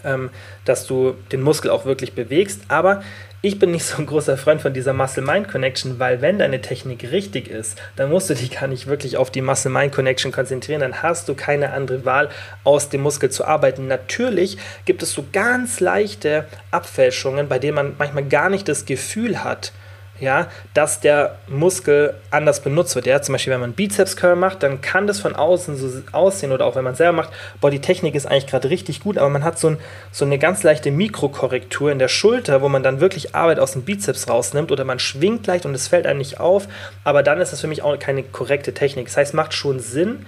[0.05, 0.30] ähm,
[0.64, 2.62] dass du den Muskel auch wirklich bewegst.
[2.68, 3.03] Aber
[3.45, 7.49] ich bin nicht so ein großer Freund von dieser Muscle-Mind-Connection, weil wenn deine Technik richtig
[7.49, 11.34] ist, dann musst du dich gar nicht wirklich auf die Muscle-Mind-Connection konzentrieren, dann hast du
[11.34, 12.28] keine andere Wahl,
[12.62, 13.88] aus dem Muskel zu arbeiten.
[13.88, 19.43] Natürlich gibt es so ganz leichte Abfälschungen, bei denen man manchmal gar nicht das Gefühl
[19.43, 19.72] hat,
[20.23, 23.07] ja, dass der Muskel anders benutzt wird.
[23.07, 26.53] Ja, zum Beispiel, wenn man Bizeps Curl macht, dann kann das von außen so aussehen
[26.53, 29.29] oder auch wenn man selber macht, boah, die Technik ist eigentlich gerade richtig gut, aber
[29.29, 29.79] man hat so, ein,
[30.12, 33.83] so eine ganz leichte Mikrokorrektur in der Schulter, wo man dann wirklich Arbeit aus dem
[33.83, 36.68] Bizeps rausnimmt oder man schwingt leicht und es fällt einem nicht auf,
[37.03, 39.07] aber dann ist das für mich auch keine korrekte Technik.
[39.07, 40.25] Das heißt, macht schon Sinn,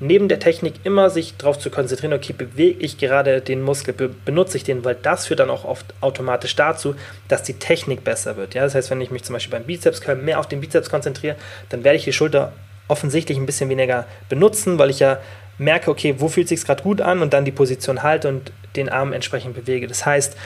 [0.00, 4.08] neben der Technik immer sich darauf zu konzentrieren, okay, bewege ich gerade den Muskel, be
[4.08, 6.94] benutze ich den, weil das führt dann auch oft automatisch dazu,
[7.28, 8.54] dass die Technik besser wird.
[8.54, 8.62] Ja?
[8.62, 11.36] Das heißt, wenn ich mich zum Beispiel beim Bizeps mehr auf den Bizeps konzentriere,
[11.68, 12.52] dann werde ich die Schulter
[12.88, 15.18] offensichtlich ein bisschen weniger benutzen, weil ich ja
[15.58, 18.88] merke, okay, wo fühlt sich gerade gut an und dann die Position halte und den
[18.88, 19.86] Arm entsprechend bewege.
[19.86, 20.36] Das heißt,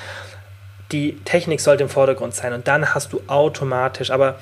[0.92, 4.38] die Technik sollte im Vordergrund sein und dann hast du automatisch, aber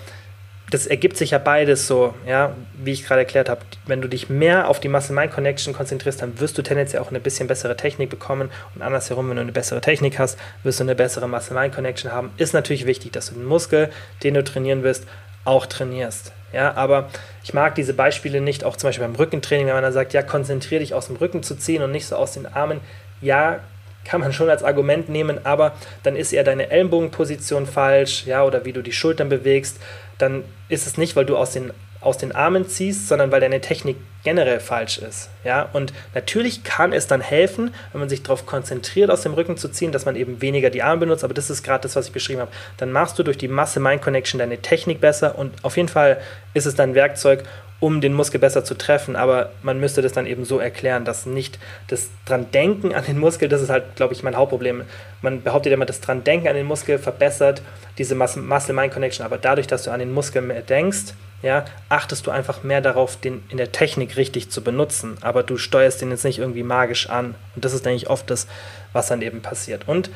[0.70, 3.60] das ergibt sich ja beides so, ja, wie ich gerade erklärt habe.
[3.86, 7.46] Wenn du dich mehr auf die Muscle-Mind-Connection konzentrierst, dann wirst du tendenziell auch eine bisschen
[7.46, 8.50] bessere Technik bekommen.
[8.74, 12.32] Und andersherum, wenn du eine bessere Technik hast, wirst du eine bessere Muscle-Mind-Connection haben.
[12.36, 13.90] Ist natürlich wichtig, dass du den Muskel,
[14.24, 15.06] den du trainieren wirst,
[15.44, 16.32] auch trainierst.
[16.52, 17.10] Ja, aber
[17.44, 20.22] ich mag diese Beispiele nicht, auch zum Beispiel beim Rückentraining, wenn man dann sagt, ja,
[20.22, 22.80] konzentriere dich aus dem Rücken zu ziehen und nicht so aus den Armen.
[23.20, 23.60] Ja,
[24.04, 25.72] kann man schon als Argument nehmen, aber
[26.04, 29.80] dann ist eher deine Ellenbogenposition falsch, ja, oder wie du die Schultern bewegst
[30.18, 33.60] dann ist es nicht, weil du aus den, aus den Armen ziehst, sondern weil deine
[33.60, 35.30] Technik generell falsch ist.
[35.44, 35.68] Ja?
[35.72, 39.68] Und natürlich kann es dann helfen, wenn man sich darauf konzentriert, aus dem Rücken zu
[39.68, 42.12] ziehen, dass man eben weniger die Arme benutzt, aber das ist gerade das, was ich
[42.12, 42.50] beschrieben habe.
[42.76, 46.20] Dann machst du durch die Masse-Mind-Connection deine Technik besser und auf jeden Fall
[46.54, 47.44] ist es dann ein Werkzeug,
[47.78, 51.26] um den Muskel besser zu treffen, aber man müsste das dann eben so erklären, dass
[51.26, 51.58] nicht
[51.88, 54.84] das dran denken an den Muskel, das ist halt, glaube ich, mein Hauptproblem.
[55.20, 57.60] Man behauptet immer, das dran denken an den Muskel verbessert
[57.98, 62.62] diese Muscle-Mind-Connection, aber dadurch, dass du an den Muskel mehr denkst, ja, achtest du einfach
[62.62, 66.38] mehr darauf, den in der Technik richtig zu benutzen, aber du steuerst den jetzt nicht
[66.38, 68.46] irgendwie magisch an und das ist, denke ich, oft das,
[68.94, 69.86] was dann eben passiert.
[69.86, 70.08] Und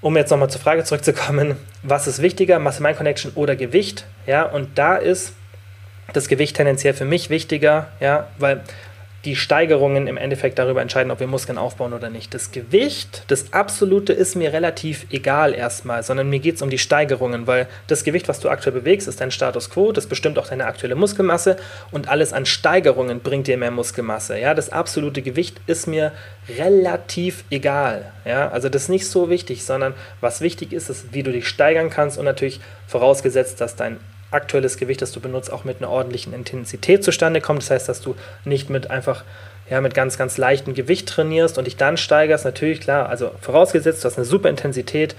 [0.00, 4.06] um jetzt nochmal zur Frage zurückzukommen, was ist wichtiger, Muscle-Mind-Connection oder Gewicht?
[4.26, 5.34] Ja, und da ist
[6.12, 8.62] das Gewicht tendenziell für mich wichtiger, ja, weil
[9.24, 12.34] die Steigerungen im Endeffekt darüber entscheiden, ob wir Muskeln aufbauen oder nicht.
[12.34, 16.78] Das Gewicht, das Absolute ist mir relativ egal erstmal, sondern mir geht es um die
[16.78, 20.48] Steigerungen, weil das Gewicht, was du aktuell bewegst, ist dein Status quo, das bestimmt auch
[20.48, 21.56] deine aktuelle Muskelmasse
[21.92, 24.38] und alles an Steigerungen bringt dir mehr Muskelmasse.
[24.38, 26.12] Ja, das absolute Gewicht ist mir
[26.58, 28.10] relativ egal.
[28.24, 31.46] Ja, also das ist nicht so wichtig, sondern was wichtig ist, ist, wie du dich
[31.46, 33.98] steigern kannst und natürlich vorausgesetzt, dass dein
[34.32, 37.62] aktuelles Gewicht, das du benutzt, auch mit einer ordentlichen Intensität zustande kommt.
[37.62, 38.14] Das heißt, dass du
[38.44, 39.24] nicht mit einfach
[39.70, 42.44] ja, mit ganz, ganz leichtem Gewicht trainierst und dich dann steigerst.
[42.44, 45.14] Natürlich, klar, also vorausgesetzt, du hast eine super Intensität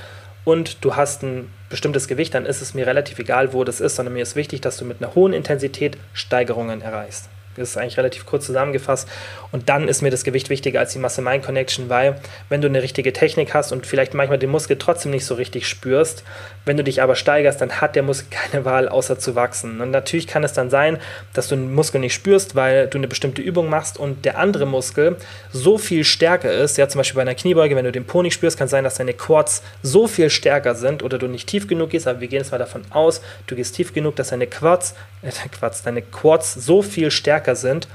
[0.45, 3.95] und du hast ein bestimmtes Gewicht, dann ist es mir relativ egal, wo das ist,
[3.95, 7.29] sondern mir ist wichtig, dass du mit einer hohen Intensität Steigerungen erreichst.
[7.57, 9.07] Das ist eigentlich relativ kurz zusammengefasst.
[9.51, 13.13] Und dann ist mir das Gewicht wichtiger als die Masse-Mind-Connection, weil wenn du eine richtige
[13.13, 16.23] Technik hast und vielleicht manchmal den Muskel trotzdem nicht so richtig spürst,
[16.65, 19.81] wenn du dich aber steigerst, dann hat der Muskel keine Wahl, außer zu wachsen.
[19.81, 20.97] Und natürlich kann es dann sein,
[21.33, 24.65] dass du den Muskel nicht spürst, weil du eine bestimmte Übung machst und der andere
[24.65, 25.17] Muskel
[25.51, 26.77] so viel stärker ist.
[26.77, 28.83] Ja, zum Beispiel bei einer Kniebeuge, wenn du den Po nicht spürst, kann es sein,
[28.83, 32.07] dass deine Quads so viel stärker sind oder du nicht tief genug gehst.
[32.07, 35.31] Aber wir gehen jetzt mal davon aus, du gehst tief genug, dass deine Quads, äh,
[35.49, 37.87] Quads, deine Quads so viel stärker sind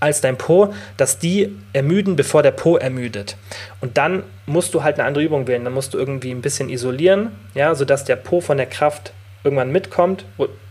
[0.00, 3.36] als dein Po, dass die ermüden, bevor der Po ermüdet.
[3.80, 5.64] Und dann musst du halt eine andere Übung wählen.
[5.64, 9.72] Dann musst du irgendwie ein bisschen isolieren, ja, sodass der Po von der Kraft irgendwann
[9.72, 10.24] mitkommt.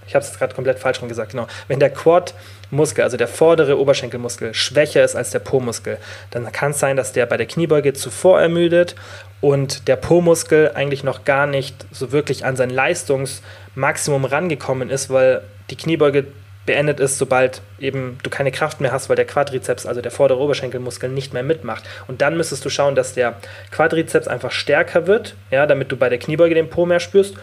[0.08, 1.48] Ich habe es gerade komplett falsch rum gesagt, genau.
[1.68, 5.98] Wenn der Quad-Muskel, also der vordere Oberschenkelmuskel, schwächer ist als der Po-Muskel,
[6.30, 8.96] dann kann es sein, dass der bei der Kniebeuge zuvor ermüdet
[9.42, 15.42] und der Po-Muskel eigentlich noch gar nicht so wirklich an sein Leistungsmaximum rangekommen ist, weil
[15.72, 16.28] die Kniebeuge
[16.66, 20.40] beendet ist, sobald eben du keine Kraft mehr hast, weil der Quadrizeps, also der vordere
[20.40, 21.84] Oberschenkelmuskel, nicht mehr mitmacht.
[22.08, 23.36] Und dann müsstest du schauen, dass der
[23.72, 27.36] Quadrizeps einfach stärker wird, ja, damit du bei der Kniebeuge den Po mehr spürst.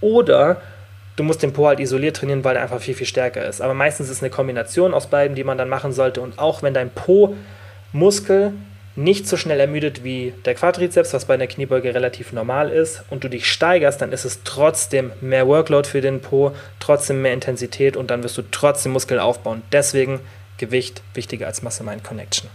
[0.00, 0.60] Oder
[1.16, 3.60] du musst den Po halt isoliert trainieren, weil er einfach viel, viel stärker ist.
[3.60, 6.20] Aber meistens ist es eine Kombination aus beiden, die man dann machen sollte.
[6.20, 8.52] Und auch wenn dein Po-Muskel
[9.00, 13.24] nicht so schnell ermüdet wie der Quadrizeps, was bei einer Kniebeuge relativ normal ist, und
[13.24, 17.96] du dich steigerst, dann ist es trotzdem mehr Workload für den Po, trotzdem mehr Intensität
[17.96, 19.62] und dann wirst du trotzdem Muskeln aufbauen.
[19.72, 20.20] Deswegen
[20.58, 22.50] Gewicht wichtiger als Masse-Mind-Connection.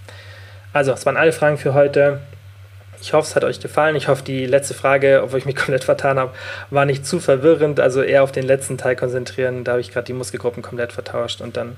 [0.72, 2.20] Also, das waren alle Fragen für heute.
[3.02, 3.96] Ich hoffe, es hat euch gefallen.
[3.96, 6.34] Ich hoffe, die letzte Frage, obwohl ich mich komplett vertan habe,
[6.70, 7.80] war nicht zu verwirrend.
[7.80, 9.64] Also eher auf den letzten Teil konzentrieren.
[9.64, 11.78] Da habe ich gerade die Muskelgruppen komplett vertauscht und dann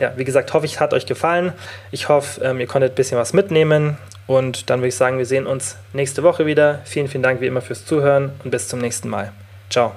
[0.00, 1.52] ja, wie gesagt, hoffe ich, es hat euch gefallen.
[1.90, 3.98] Ich hoffe, ähm, ihr konntet ein bisschen was mitnehmen.
[4.26, 6.80] Und dann würde ich sagen, wir sehen uns nächste Woche wieder.
[6.84, 9.32] Vielen, vielen Dank wie immer fürs Zuhören und bis zum nächsten Mal.
[9.70, 9.94] Ciao.